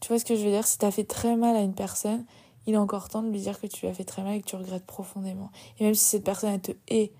Tu 0.00 0.08
vois 0.08 0.18
ce 0.18 0.24
que 0.24 0.34
je 0.34 0.44
veux 0.44 0.50
dire? 0.50 0.66
Si 0.66 0.78
t'as 0.78 0.90
fait 0.90 1.04
très 1.04 1.36
mal 1.36 1.56
à 1.56 1.60
une 1.60 1.74
personne, 1.74 2.24
il 2.66 2.74
est 2.74 2.78
encore 2.78 3.08
temps 3.08 3.22
de 3.22 3.30
lui 3.30 3.40
dire 3.40 3.60
que 3.60 3.66
tu 3.66 3.82
lui 3.82 3.88
as 3.88 3.94
fait 3.94 4.04
très 4.04 4.22
mal 4.22 4.34
et 4.34 4.40
que 4.40 4.46
tu 4.46 4.56
regrettes 4.56 4.86
profondément. 4.86 5.50
Et 5.78 5.84
même 5.84 5.94
si 5.94 6.04
cette 6.04 6.24
personne, 6.24 6.50
elle 6.50 6.60
te 6.60 6.72
hait 6.88 7.12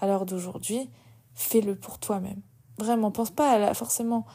à 0.00 0.06
l'heure 0.06 0.26
d'aujourd'hui, 0.26 0.88
fais-le 1.34 1.74
pour 1.74 1.98
toi-même. 1.98 2.40
Vraiment, 2.78 3.10
pense 3.10 3.30
pas 3.30 3.74
forcément 3.74 4.26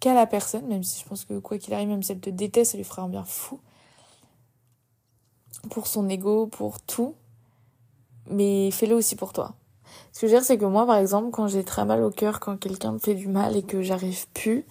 qu'à 0.00 0.14
la 0.14 0.26
personne, 0.26 0.66
même 0.66 0.82
si 0.82 1.00
je 1.00 1.08
pense 1.08 1.24
que 1.24 1.38
quoi 1.38 1.58
qu'il 1.58 1.72
arrive, 1.74 1.88
même 1.88 2.02
si 2.02 2.12
elle 2.12 2.20
te 2.20 2.30
déteste, 2.30 2.72
ça 2.72 2.78
lui 2.78 2.84
fera 2.84 3.02
un 3.02 3.08
bien 3.08 3.24
fou 3.24 3.60
pour 5.68 5.86
son 5.86 6.08
ego, 6.08 6.46
pour 6.46 6.80
tout, 6.80 7.14
mais 8.30 8.70
fais-le 8.70 8.94
aussi 8.94 9.16
pour 9.16 9.32
toi. 9.32 9.54
Ce 10.12 10.20
que 10.20 10.26
je 10.26 10.32
veux 10.32 10.38
dire, 10.38 10.46
c'est 10.46 10.58
que 10.58 10.64
moi, 10.64 10.86
par 10.86 10.96
exemple, 10.96 11.30
quand 11.30 11.48
j'ai 11.48 11.64
très 11.64 11.84
mal 11.84 12.02
au 12.02 12.10
cœur, 12.10 12.40
quand 12.40 12.56
quelqu'un 12.56 12.92
me 12.92 12.98
fait 12.98 13.14
du 13.14 13.28
mal 13.28 13.56
et 13.56 13.62
que 13.62 13.82
j'arrive 13.82 14.26
plus 14.28 14.64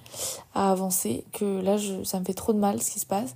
à 0.53 0.71
avancer, 0.71 1.25
que 1.34 1.62
là, 1.62 1.77
je, 1.77 2.03
ça 2.03 2.19
me 2.19 2.25
fait 2.25 2.34
trop 2.34 2.53
de 2.53 2.60
mal 2.60 2.82
ce 2.82 2.91
qui 2.91 2.99
se 2.99 3.06
passe, 3.06 3.36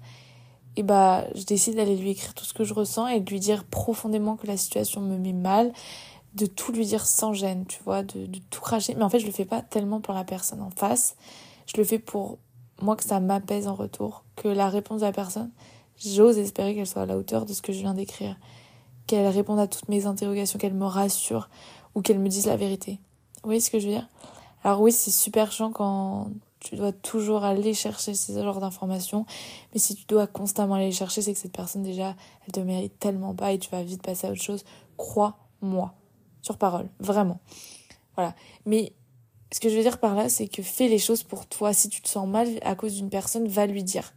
et 0.75 0.83
bah, 0.83 1.25
je 1.35 1.43
décide 1.43 1.75
d'aller 1.75 1.95
lui 1.97 2.11
écrire 2.11 2.33
tout 2.33 2.45
ce 2.45 2.53
que 2.53 2.63
je 2.63 2.73
ressens 2.73 3.07
et 3.07 3.19
de 3.19 3.29
lui 3.29 3.39
dire 3.39 3.63
profondément 3.63 4.35
que 4.35 4.47
la 4.47 4.57
situation 4.57 5.01
me 5.01 5.17
met 5.17 5.33
mal, 5.33 5.73
de 6.35 6.45
tout 6.45 6.71
lui 6.71 6.85
dire 6.85 7.05
sans 7.05 7.33
gêne, 7.33 7.65
tu 7.65 7.81
vois, 7.83 8.03
de, 8.03 8.25
de 8.25 8.39
tout 8.51 8.61
cracher. 8.61 8.93
Mais 8.95 9.03
en 9.03 9.09
fait, 9.09 9.19
je 9.19 9.25
le 9.25 9.31
fais 9.31 9.45
pas 9.45 9.61
tellement 9.61 10.01
pour 10.01 10.13
la 10.13 10.23
personne 10.23 10.61
en 10.61 10.69
face, 10.69 11.15
je 11.65 11.77
le 11.77 11.83
fais 11.83 11.99
pour 11.99 12.37
moi 12.81 12.95
que 12.95 13.03
ça 13.03 13.19
m'apaise 13.19 13.67
en 13.67 13.73
retour, 13.75 14.23
que 14.35 14.47
la 14.47 14.69
réponse 14.69 15.01
de 15.01 15.05
la 15.05 15.11
personne, 15.11 15.49
J'ose 15.97 16.37
espérer 16.37 16.75
qu'elle 16.75 16.87
soit 16.87 17.03
à 17.03 17.05
la 17.05 17.17
hauteur 17.17 17.45
de 17.45 17.53
ce 17.53 17.61
que 17.61 17.73
je 17.73 17.79
viens 17.79 17.93
d'écrire, 17.93 18.37
qu'elle 19.07 19.27
réponde 19.27 19.59
à 19.59 19.67
toutes 19.67 19.89
mes 19.89 20.05
interrogations, 20.05 20.59
qu'elle 20.59 20.73
me 20.73 20.85
rassure 20.85 21.49
ou 21.95 22.01
qu'elle 22.01 22.19
me 22.19 22.29
dise 22.29 22.45
la 22.45 22.57
vérité. 22.57 22.99
Vous 23.43 23.49
voyez 23.49 23.59
ce 23.59 23.71
que 23.71 23.79
je 23.79 23.87
veux 23.87 23.93
dire? 23.93 24.09
Alors 24.63 24.81
oui, 24.81 24.91
c'est 24.91 25.11
super 25.11 25.51
chiant 25.51 25.71
quand 25.71 26.29
tu 26.59 26.75
dois 26.75 26.91
toujours 26.91 27.43
aller 27.43 27.73
chercher 27.73 28.13
ces 28.13 28.33
genres 28.33 28.59
d'informations, 28.59 29.25
mais 29.73 29.79
si 29.79 29.95
tu 29.95 30.05
dois 30.05 30.27
constamment 30.27 30.75
aller 30.75 30.91
chercher, 30.91 31.21
c'est 31.21 31.33
que 31.33 31.39
cette 31.39 31.55
personne 31.55 31.83
déjà, 31.83 32.15
elle 32.45 32.51
te 32.51 32.59
mérite 32.59 32.99
tellement 32.99 33.33
pas 33.33 33.51
et 33.53 33.59
tu 33.59 33.69
vas 33.69 33.83
vite 33.83 34.01
passer 34.01 34.27
à 34.27 34.31
autre 34.31 34.41
chose. 34.41 34.63
Crois-moi, 34.97 35.93
sur 36.41 36.57
parole, 36.57 36.89
vraiment. 36.99 37.39
Voilà. 38.15 38.35
Mais 38.65 38.93
ce 39.51 39.59
que 39.59 39.69
je 39.69 39.75
veux 39.75 39.83
dire 39.83 39.99
par 39.99 40.15
là, 40.15 40.29
c'est 40.29 40.47
que 40.47 40.61
fais 40.61 40.87
les 40.87 40.99
choses 40.99 41.23
pour 41.23 41.45
toi. 41.45 41.73
Si 41.73 41.89
tu 41.89 42.01
te 42.01 42.09
sens 42.09 42.27
mal 42.27 42.47
à 42.63 42.75
cause 42.75 42.95
d'une 42.95 43.09
personne, 43.09 43.47
va 43.47 43.65
lui 43.65 43.83
dire 43.83 44.13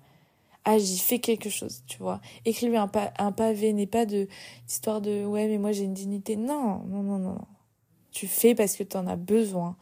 agis, 0.64 0.98
fais 0.98 1.18
quelque 1.18 1.50
chose, 1.50 1.82
tu 1.86 1.98
vois. 1.98 2.20
Écris-lui 2.44 2.76
un, 2.76 2.90
un 3.18 3.32
pavé, 3.32 3.72
n'est 3.72 3.86
pas 3.86 4.06
de 4.06 4.28
histoire 4.68 5.00
de 5.00 5.24
ouais, 5.24 5.48
mais 5.48 5.58
moi 5.58 5.72
j'ai 5.72 5.84
une 5.84 5.94
dignité. 5.94 6.36
Non, 6.36 6.82
non, 6.86 7.02
non, 7.02 7.18
non. 7.18 7.38
Tu 8.10 8.26
fais 8.26 8.54
parce 8.54 8.76
que 8.76 8.82
tu 8.82 8.96
en 8.96 9.06
as 9.06 9.16
besoin. 9.16 9.76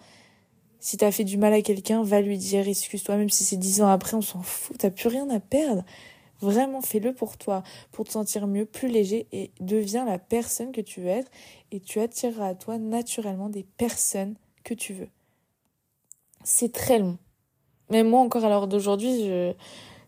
Si 0.80 0.96
t'as 0.96 1.10
fait 1.10 1.24
du 1.24 1.38
mal 1.38 1.52
à 1.52 1.62
quelqu'un, 1.62 2.02
va 2.02 2.20
lui 2.20 2.38
dire 2.38 2.68
excuse-toi, 2.68 3.16
même 3.16 3.30
si 3.30 3.44
c'est 3.44 3.56
dix 3.56 3.82
ans 3.82 3.88
après, 3.88 4.16
on 4.16 4.22
s'en 4.22 4.42
fout, 4.42 4.78
t'as 4.78 4.90
plus 4.90 5.08
rien 5.08 5.28
à 5.30 5.40
perdre. 5.40 5.84
Vraiment, 6.40 6.80
fais-le 6.80 7.12
pour 7.12 7.36
toi, 7.36 7.64
pour 7.90 8.04
te 8.04 8.12
sentir 8.12 8.46
mieux, 8.46 8.64
plus 8.64 8.88
léger 8.88 9.26
et 9.32 9.50
deviens 9.60 10.04
la 10.04 10.20
personne 10.20 10.70
que 10.70 10.80
tu 10.80 11.00
veux 11.00 11.08
être 11.08 11.30
et 11.72 11.80
tu 11.80 11.98
attireras 12.00 12.48
à 12.48 12.54
toi 12.54 12.78
naturellement 12.78 13.48
des 13.48 13.64
personnes 13.64 14.36
que 14.62 14.74
tu 14.74 14.92
veux. 14.92 15.08
C'est 16.44 16.72
très 16.72 17.00
long. 17.00 17.18
Mais 17.90 18.04
moi 18.04 18.20
encore 18.20 18.44
à 18.44 18.48
l'heure 18.48 18.68
d'aujourd'hui, 18.68 19.24
je... 19.24 19.52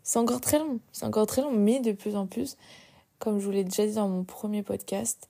c'est 0.02 0.18
encore 0.18 0.40
très 0.40 0.58
long. 0.58 0.80
C'est 0.92 1.04
encore 1.04 1.26
très 1.26 1.42
long, 1.42 1.52
mais 1.52 1.80
de 1.80 1.92
plus 1.92 2.16
en 2.16 2.26
plus, 2.26 2.56
comme 3.18 3.38
je 3.38 3.44
vous 3.44 3.50
l'ai 3.50 3.64
déjà 3.64 3.86
dit 3.86 3.94
dans 3.94 4.08
mon 4.08 4.24
premier 4.24 4.62
podcast, 4.62 5.28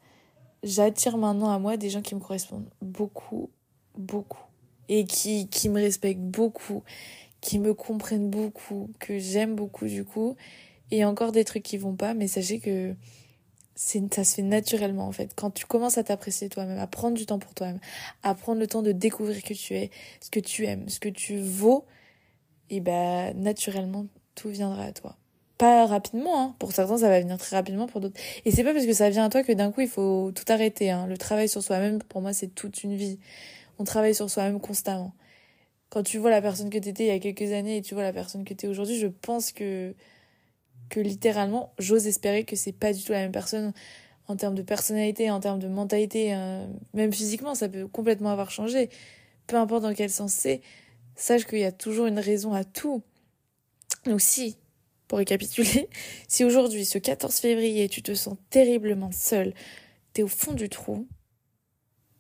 j'attire 0.62 1.16
maintenant 1.16 1.50
à 1.50 1.58
moi 1.58 1.76
des 1.76 1.90
gens 1.90 2.02
qui 2.02 2.14
me 2.14 2.20
correspondent 2.20 2.68
beaucoup, 2.82 3.50
beaucoup. 3.96 4.44
Et 4.88 5.04
qui, 5.04 5.48
qui 5.48 5.68
me 5.68 5.80
respectent 5.80 6.20
beaucoup, 6.20 6.82
qui 7.40 7.58
me 7.60 7.74
comprennent 7.74 8.28
beaucoup, 8.28 8.90
que 8.98 9.18
j'aime 9.20 9.54
beaucoup 9.54 9.86
du 9.86 10.04
coup 10.04 10.36
et 10.90 11.04
encore 11.04 11.32
des 11.32 11.44
trucs 11.44 11.62
qui 11.62 11.76
vont 11.76 11.94
pas, 11.94 12.14
mais 12.14 12.26
sachez 12.26 12.58
que 12.58 12.94
ça 13.76 14.24
se 14.24 14.34
fait 14.34 14.42
naturellement 14.42 15.06
en 15.06 15.12
fait. 15.12 15.32
Quand 15.34 15.50
tu 15.50 15.64
commences 15.64 15.96
à 15.96 16.04
t'apprécier 16.04 16.48
toi-même, 16.48 16.78
à 16.78 16.86
prendre 16.86 17.16
du 17.16 17.24
temps 17.24 17.38
pour 17.38 17.54
toi-même, 17.54 17.80
à 18.22 18.34
prendre 18.34 18.60
le 18.60 18.66
temps 18.66 18.82
de 18.82 18.92
découvrir 18.92 19.42
qui 19.42 19.54
tu 19.54 19.74
es, 19.74 19.90
ce 20.20 20.30
que 20.30 20.40
tu 20.40 20.66
aimes, 20.66 20.88
ce 20.88 21.00
que 21.00 21.08
tu 21.08 21.38
vaux, 21.38 21.86
et 22.68 22.80
ben 22.80 23.32
naturellement 23.36 24.06
tout 24.40 24.48
viendra 24.48 24.84
à 24.84 24.92
toi. 24.92 25.16
Pas 25.58 25.84
rapidement, 25.84 26.40
hein. 26.40 26.54
pour 26.58 26.72
certains 26.72 26.96
ça 26.98 27.08
va 27.10 27.20
venir 27.20 27.36
très 27.36 27.54
rapidement, 27.56 27.86
pour 27.86 28.00
d'autres. 28.00 28.18
Et 28.46 28.50
c'est 28.50 28.64
pas 28.64 28.72
parce 28.72 28.86
que 28.86 28.94
ça 28.94 29.10
vient 29.10 29.26
à 29.26 29.28
toi 29.28 29.42
que 29.42 29.52
d'un 29.52 29.70
coup 29.72 29.82
il 29.82 29.88
faut 29.88 30.32
tout 30.34 30.50
arrêter. 30.50 30.90
Hein. 30.90 31.06
Le 31.06 31.18
travail 31.18 31.48
sur 31.48 31.62
soi-même, 31.62 32.02
pour 32.02 32.22
moi, 32.22 32.32
c'est 32.32 32.48
toute 32.48 32.82
une 32.82 32.96
vie. 32.96 33.18
On 33.78 33.84
travaille 33.84 34.14
sur 34.14 34.30
soi-même 34.30 34.60
constamment. 34.60 35.12
Quand 35.90 36.02
tu 36.02 36.18
vois 36.18 36.30
la 36.30 36.40
personne 36.40 36.70
que 36.70 36.78
t'étais 36.78 37.04
il 37.04 37.08
y 37.08 37.10
a 37.10 37.18
quelques 37.18 37.52
années 37.52 37.78
et 37.78 37.82
tu 37.82 37.94
vois 37.94 38.02
la 38.02 38.12
personne 38.12 38.44
que 38.44 38.54
t'es 38.54 38.68
aujourd'hui, 38.68 38.98
je 38.98 39.08
pense 39.08 39.52
que 39.52 39.94
que 40.88 41.00
littéralement, 41.00 41.72
j'ose 41.78 42.06
espérer 42.06 42.44
que 42.44 42.56
c'est 42.56 42.72
pas 42.72 42.92
du 42.92 43.02
tout 43.02 43.12
la 43.12 43.20
même 43.20 43.32
personne 43.32 43.72
en 44.26 44.36
termes 44.36 44.54
de 44.54 44.62
personnalité, 44.62 45.30
en 45.30 45.40
termes 45.40 45.60
de 45.60 45.68
mentalité, 45.68 46.32
hein. 46.32 46.68
même 46.94 47.12
physiquement, 47.12 47.54
ça 47.54 47.68
peut 47.68 47.86
complètement 47.86 48.30
avoir 48.30 48.50
changé. 48.50 48.90
Peu 49.46 49.56
importe 49.56 49.82
dans 49.82 49.94
quel 49.94 50.10
sens 50.10 50.32
c'est, 50.32 50.62
sache 51.16 51.44
qu'il 51.46 51.58
y 51.58 51.64
a 51.64 51.72
toujours 51.72 52.06
une 52.06 52.18
raison 52.18 52.54
à 52.54 52.64
tout. 52.64 53.02
Donc 54.04 54.20
si, 54.20 54.56
pour 55.08 55.18
récapituler, 55.18 55.88
si 56.28 56.44
aujourd'hui, 56.44 56.84
ce 56.84 56.98
14 56.98 57.34
février, 57.36 57.88
tu 57.88 58.02
te 58.02 58.14
sens 58.14 58.36
terriblement 58.50 59.12
seul, 59.12 59.54
t'es 60.12 60.22
au 60.22 60.28
fond 60.28 60.52
du 60.52 60.68
trou, 60.68 61.06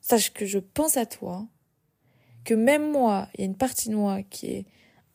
sache 0.00 0.32
que 0.32 0.46
je 0.46 0.58
pense 0.58 0.96
à 0.96 1.06
toi, 1.06 1.46
que 2.44 2.54
même 2.54 2.90
moi, 2.90 3.28
il 3.34 3.40
y 3.40 3.42
a 3.44 3.46
une 3.46 3.56
partie 3.56 3.88
de 3.88 3.94
moi 3.94 4.22
qui 4.22 4.46
est 4.46 4.66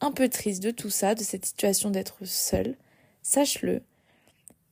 un 0.02 0.12
peu 0.12 0.30
triste 0.30 0.62
de 0.62 0.72
tout 0.72 0.90
ça, 0.90 1.16
de 1.16 1.24
cette 1.24 1.46
situation 1.46 1.90
d'être 1.90 2.26
seule, 2.26 2.78
sache-le. 3.22 3.82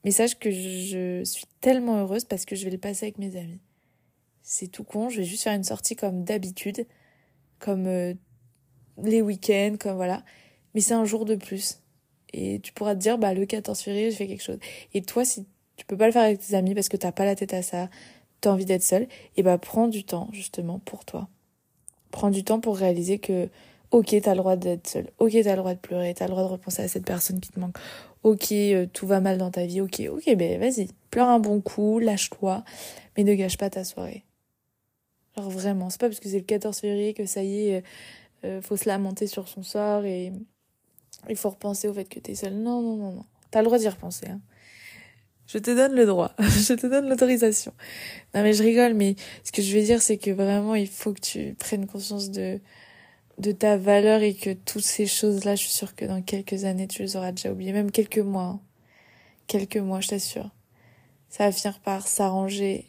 Mais 0.04 0.12
sache 0.12 0.38
que 0.38 0.52
je 0.52 1.24
suis 1.24 1.46
tellement 1.62 1.98
heureuse 2.00 2.26
parce 2.26 2.46
que 2.46 2.56
je 2.56 2.66
vais 2.66 2.72
le 2.72 2.78
passer 2.78 3.06
avec 3.06 3.18
mes 3.18 3.38
amis. 3.38 3.62
C'est 4.42 4.68
tout 4.68 4.84
con, 4.84 5.10
je 5.10 5.18
vais 5.18 5.24
juste 5.24 5.44
faire 5.44 5.54
une 5.54 5.64
sortie 5.64 5.96
comme 5.96 6.26
d'habitude, 6.26 6.86
comme 7.60 7.88
euh, 7.88 8.14
les 9.02 9.22
week-ends, 9.22 9.76
comme 9.80 9.96
voilà. 9.96 10.24
Mais 10.74 10.82
c'est 10.82 10.94
un 10.94 11.06
jour 11.06 11.24
de 11.24 11.36
plus. 11.36 11.80
Et 12.34 12.60
tu 12.60 12.74
pourras 12.74 12.96
te 12.96 13.00
dire, 13.00 13.18
bah, 13.18 13.34
le 13.34 13.46
14 13.46 13.80
février, 13.80 14.12
je 14.12 14.16
fais 14.16 14.28
quelque 14.28 14.44
chose. 14.44 14.60
Et 14.94 15.02
toi, 15.02 15.24
si 15.26 15.46
tu 15.76 15.86
peux 15.86 15.98
pas 15.98 16.08
le 16.08 16.12
faire 16.12 16.24
avec 16.24 16.40
tes 16.40 16.56
amis 16.56 16.76
parce 16.76 16.90
que 16.90 16.98
t'as 16.98 17.12
pas 17.12 17.26
la 17.26 17.36
tête 17.36 17.54
à 17.54 17.62
ça, 17.62 17.90
t'as 18.42 18.52
envie 18.52 18.66
d'être 18.66 18.84
seule, 18.84 19.08
et 19.38 19.44
bah, 19.44 19.58
prends 19.58 19.88
du 19.88 20.04
temps, 20.04 20.30
justement, 20.32 20.80
pour 20.80 21.06
toi. 21.06 21.30
Prends 22.12 22.30
du 22.30 22.44
temps 22.44 22.60
pour 22.60 22.78
réaliser 22.78 23.20
que, 23.20 23.50
ok, 23.92 24.16
t'as 24.22 24.32
le 24.32 24.38
droit 24.38 24.56
d'être 24.56 24.88
seule. 24.88 25.10
Ok, 25.20 25.32
t'as 25.44 25.52
le 25.52 25.58
droit 25.58 25.74
de 25.74 25.80
pleurer. 25.80 26.14
T'as 26.14 26.26
le 26.26 26.32
droit 26.32 26.44
de 26.44 26.50
repenser 26.50 26.82
à 26.82 26.88
cette 26.88 27.06
personne 27.06 27.40
qui 27.40 27.52
te 27.52 27.60
manque 27.60 27.78
ok, 28.24 28.52
euh, 28.52 28.88
tout 28.92 29.06
va 29.06 29.20
mal 29.20 29.38
dans 29.38 29.52
ta 29.52 29.66
vie, 29.66 29.82
ok, 29.82 30.02
ok, 30.10 30.36
ben 30.36 30.60
vas-y, 30.60 30.88
pleure 31.12 31.28
un 31.28 31.40
bon 31.40 31.62
coup, 31.62 32.00
lâche-toi, 32.00 32.64
mais 33.16 33.24
ne 33.24 33.36
gâche 33.36 33.58
pas 33.58 33.70
ta 33.70 33.84
soirée. 33.84 34.24
Genre 35.36 35.50
vraiment, 35.50 35.90
c'est 35.90 36.00
pas 36.00 36.08
parce 36.08 36.20
que 36.20 36.30
c'est 36.30 36.38
le 36.40 36.44
14 36.44 36.80
février 36.80 37.14
que 37.14 37.26
ça 37.26 37.44
y 37.44 37.68
est, 37.68 37.78
euh, 37.78 37.82
euh, 38.46 38.62
faut 38.62 38.78
se 38.78 38.88
lamenter 38.88 39.28
sur 39.28 39.48
son 39.48 39.64
sort 39.64 40.06
et 40.06 40.32
il 41.30 41.36
faut 41.36 41.50
repenser 41.50 41.88
au 41.88 41.94
fait 41.94 42.06
que 42.06 42.20
t'es 42.20 42.36
seule. 42.36 42.56
Non, 42.56 42.82
non, 42.82 42.96
non, 42.96 43.12
non. 43.14 43.26
T'as 43.52 43.60
le 43.60 43.66
droit 43.66 43.78
d'y 43.78 43.88
repenser, 43.88 44.28
hein. 44.28 44.42
Je 45.48 45.58
te 45.58 45.72
donne 45.72 45.94
le 45.94 46.06
droit, 46.06 46.32
je 46.40 46.74
te 46.74 46.88
donne 46.88 47.10
l'autorisation. 47.10 47.74
Non 48.34 48.44
mais 48.44 48.54
je 48.54 48.64
rigole, 48.64 48.94
mais 48.94 49.16
ce 49.44 49.52
que 49.52 49.62
je 49.62 49.78
veux 49.78 49.84
dire, 49.84 50.02
c'est 50.02 50.18
que 50.18 50.32
vraiment, 50.32 50.74
il 50.74 50.88
faut 50.88 51.14
que 51.14 51.20
tu 51.20 51.56
prennes 51.60 51.86
conscience 51.86 52.32
de, 52.32 52.60
de 53.40 53.52
ta 53.52 53.78
valeur 53.78 54.22
et 54.22 54.34
que 54.34 54.54
toutes 54.54 54.84
ces 54.84 55.06
choses-là, 55.06 55.56
je 55.56 55.64
suis 55.64 55.72
sûre 55.72 55.96
que 55.96 56.06
dans 56.06 56.22
quelques 56.22 56.64
années, 56.64 56.88
tu 56.88 57.02
les 57.02 57.16
auras 57.18 57.32
déjà 57.32 57.52
oubliées, 57.52 57.74
même 57.74 57.92
quelques 57.92 58.20
mois. 58.20 58.44
Hein. 58.44 58.62
Quelques 59.48 59.78
mois, 59.78 60.00
je 60.00 60.10
t'assure. 60.10 60.50
Ça 61.30 61.46
va 61.46 61.52
finir 61.52 61.80
par 61.80 62.08
s'arranger. 62.08 62.88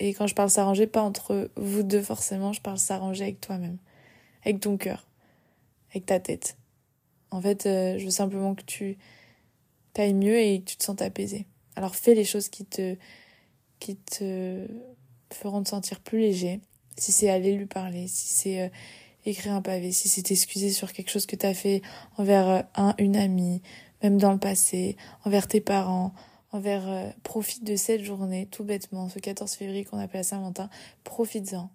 Et 0.00 0.14
quand 0.14 0.26
je 0.26 0.34
parle 0.34 0.50
s'arranger, 0.50 0.86
pas 0.86 1.02
entre 1.02 1.50
vous 1.56 1.82
deux 1.84 2.02
forcément, 2.02 2.52
je 2.52 2.60
parle 2.60 2.78
s'arranger 2.78 3.24
avec 3.24 3.40
toi-même, 3.40 3.78
avec 4.44 4.58
ton 4.60 4.76
cœur, 4.76 5.06
avec 5.90 6.06
ta 6.06 6.18
tête. 6.18 6.56
En 7.32 7.40
fait, 7.40 7.66
euh, 7.66 7.98
je 7.98 8.04
veux 8.04 8.10
simplement 8.10 8.54
que 8.54 8.62
tu 8.62 8.98
t'ailles 9.94 10.14
mieux 10.14 10.38
et 10.38 10.60
que 10.60 10.70
tu 10.70 10.76
te 10.76 10.84
sentes 10.84 11.02
apaisé. 11.02 11.46
Alors 11.76 11.96
fais 11.96 12.14
les 12.14 12.24
choses 12.24 12.48
qui 12.48 12.64
te, 12.64 12.96
qui 13.80 13.96
te 13.96 14.66
feront 15.32 15.62
te 15.62 15.70
sentir 15.70 16.00
plus 16.00 16.18
léger. 16.18 16.60
Si 16.98 17.10
c'est 17.10 17.30
aller 17.30 17.54
lui 17.54 17.66
parler, 17.66 18.06
si 18.06 18.28
c'est 18.28 18.62
euh, 18.62 18.68
écrire 19.24 19.54
un 19.54 19.62
pavé, 19.62 19.92
si 19.92 20.08
c'est 20.08 20.22
t'excuser 20.22 20.70
sur 20.70 20.92
quelque 20.92 21.10
chose 21.10 21.24
que 21.24 21.36
t'as 21.36 21.54
fait 21.54 21.80
envers 22.18 22.48
euh, 22.48 22.62
un, 22.74 22.94
une 22.98 23.16
amie, 23.16 23.62
même 24.02 24.18
dans 24.18 24.32
le 24.32 24.38
passé, 24.38 24.96
envers 25.24 25.48
tes 25.48 25.60
parents, 25.62 26.12
envers, 26.50 27.14
profite 27.22 27.64
de 27.64 27.76
cette 27.76 28.02
journée, 28.02 28.46
tout 28.50 28.62
bêtement, 28.62 29.08
ce 29.08 29.18
14 29.18 29.50
février 29.52 29.86
qu'on 29.86 29.96
appelle 29.96 30.22
Saint-Valentin, 30.22 30.68
profites-en 31.02 31.70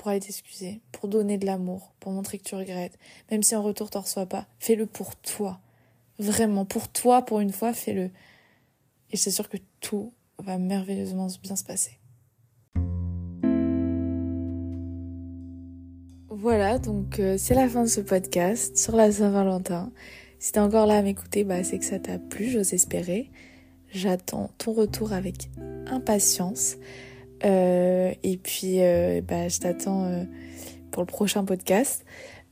pour 0.00 0.08
aller 0.08 0.20
t'excuser, 0.20 0.80
pour 0.92 1.10
donner 1.10 1.36
de 1.36 1.44
l'amour, 1.44 1.92
pour 2.00 2.10
montrer 2.10 2.38
que 2.38 2.42
tu 2.42 2.54
regrettes, 2.54 2.98
même 3.30 3.42
si 3.42 3.54
en 3.54 3.62
retour 3.62 3.90
t'en 3.90 4.00
reçois 4.00 4.24
pas, 4.24 4.46
fais-le 4.58 4.86
pour 4.86 5.14
toi. 5.14 5.60
Vraiment, 6.18 6.64
pour 6.64 6.88
toi, 6.88 7.20
pour 7.20 7.40
une 7.40 7.52
fois, 7.52 7.74
fais-le. 7.74 8.04
Et 9.10 9.18
je 9.18 9.28
sûr 9.28 9.50
que 9.50 9.58
tout 9.80 10.10
va 10.38 10.56
merveilleusement 10.56 11.26
bien 11.42 11.54
se 11.54 11.64
passer. 11.64 11.98
Voilà, 16.30 16.78
donc 16.78 17.18
euh, 17.18 17.36
c'est 17.36 17.54
la 17.54 17.68
fin 17.68 17.82
de 17.82 17.88
ce 17.88 18.00
podcast 18.00 18.78
sur 18.78 18.96
la 18.96 19.12
Saint-Valentin. 19.12 19.92
Si 20.38 20.52
t'es 20.52 20.60
encore 20.60 20.86
là 20.86 20.96
à 20.96 21.02
m'écouter, 21.02 21.44
bah, 21.44 21.62
c'est 21.62 21.78
que 21.78 21.84
ça 21.84 21.98
t'a 21.98 22.18
plu, 22.18 22.48
j'ose 22.48 22.72
espérer. 22.72 23.30
J'attends 23.92 24.48
ton 24.56 24.72
retour 24.72 25.12
avec 25.12 25.50
impatience. 25.88 26.76
Euh, 27.44 28.12
et 28.22 28.36
puis, 28.36 28.80
euh, 28.80 29.20
bah, 29.26 29.48
je 29.48 29.58
t'attends 29.58 30.26
pour 30.90 31.02
le 31.02 31.06
prochain 31.06 31.44
podcast. 31.44 32.04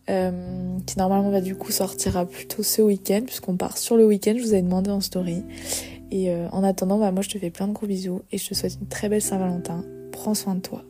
qui 0.07 0.99
normalement 0.99 1.31
va 1.31 1.43
du 1.43 1.55
coup 1.55 1.71
sortira 1.71 2.25
plutôt 2.25 2.63
ce 2.63 2.81
week-end 2.81 3.21
puisqu'on 3.27 3.57
part 3.57 3.77
sur 3.77 3.97
le 3.97 4.07
week-end, 4.07 4.35
je 4.39 4.43
vous 4.43 4.55
ai 4.55 4.63
demandé 4.63 4.91
en 4.91 5.01
story. 5.01 5.43
Et 6.11 6.33
en 6.53 6.65
attendant, 6.65 6.99
bah, 6.99 7.13
moi 7.13 7.23
je 7.23 7.29
te 7.29 7.39
fais 7.39 7.51
plein 7.51 7.69
de 7.69 7.75
gros 7.75 7.87
bisous 7.87 8.23
et 8.33 8.39
je 8.39 8.49
te 8.49 8.55
souhaite 8.55 8.79
une 8.81 8.89
très 8.89 9.09
belle 9.09 9.23
Saint-Valentin. 9.23 9.85
Prends 10.13 10.35
soin 10.35 10.55
de 10.55 10.61
toi. 10.61 10.83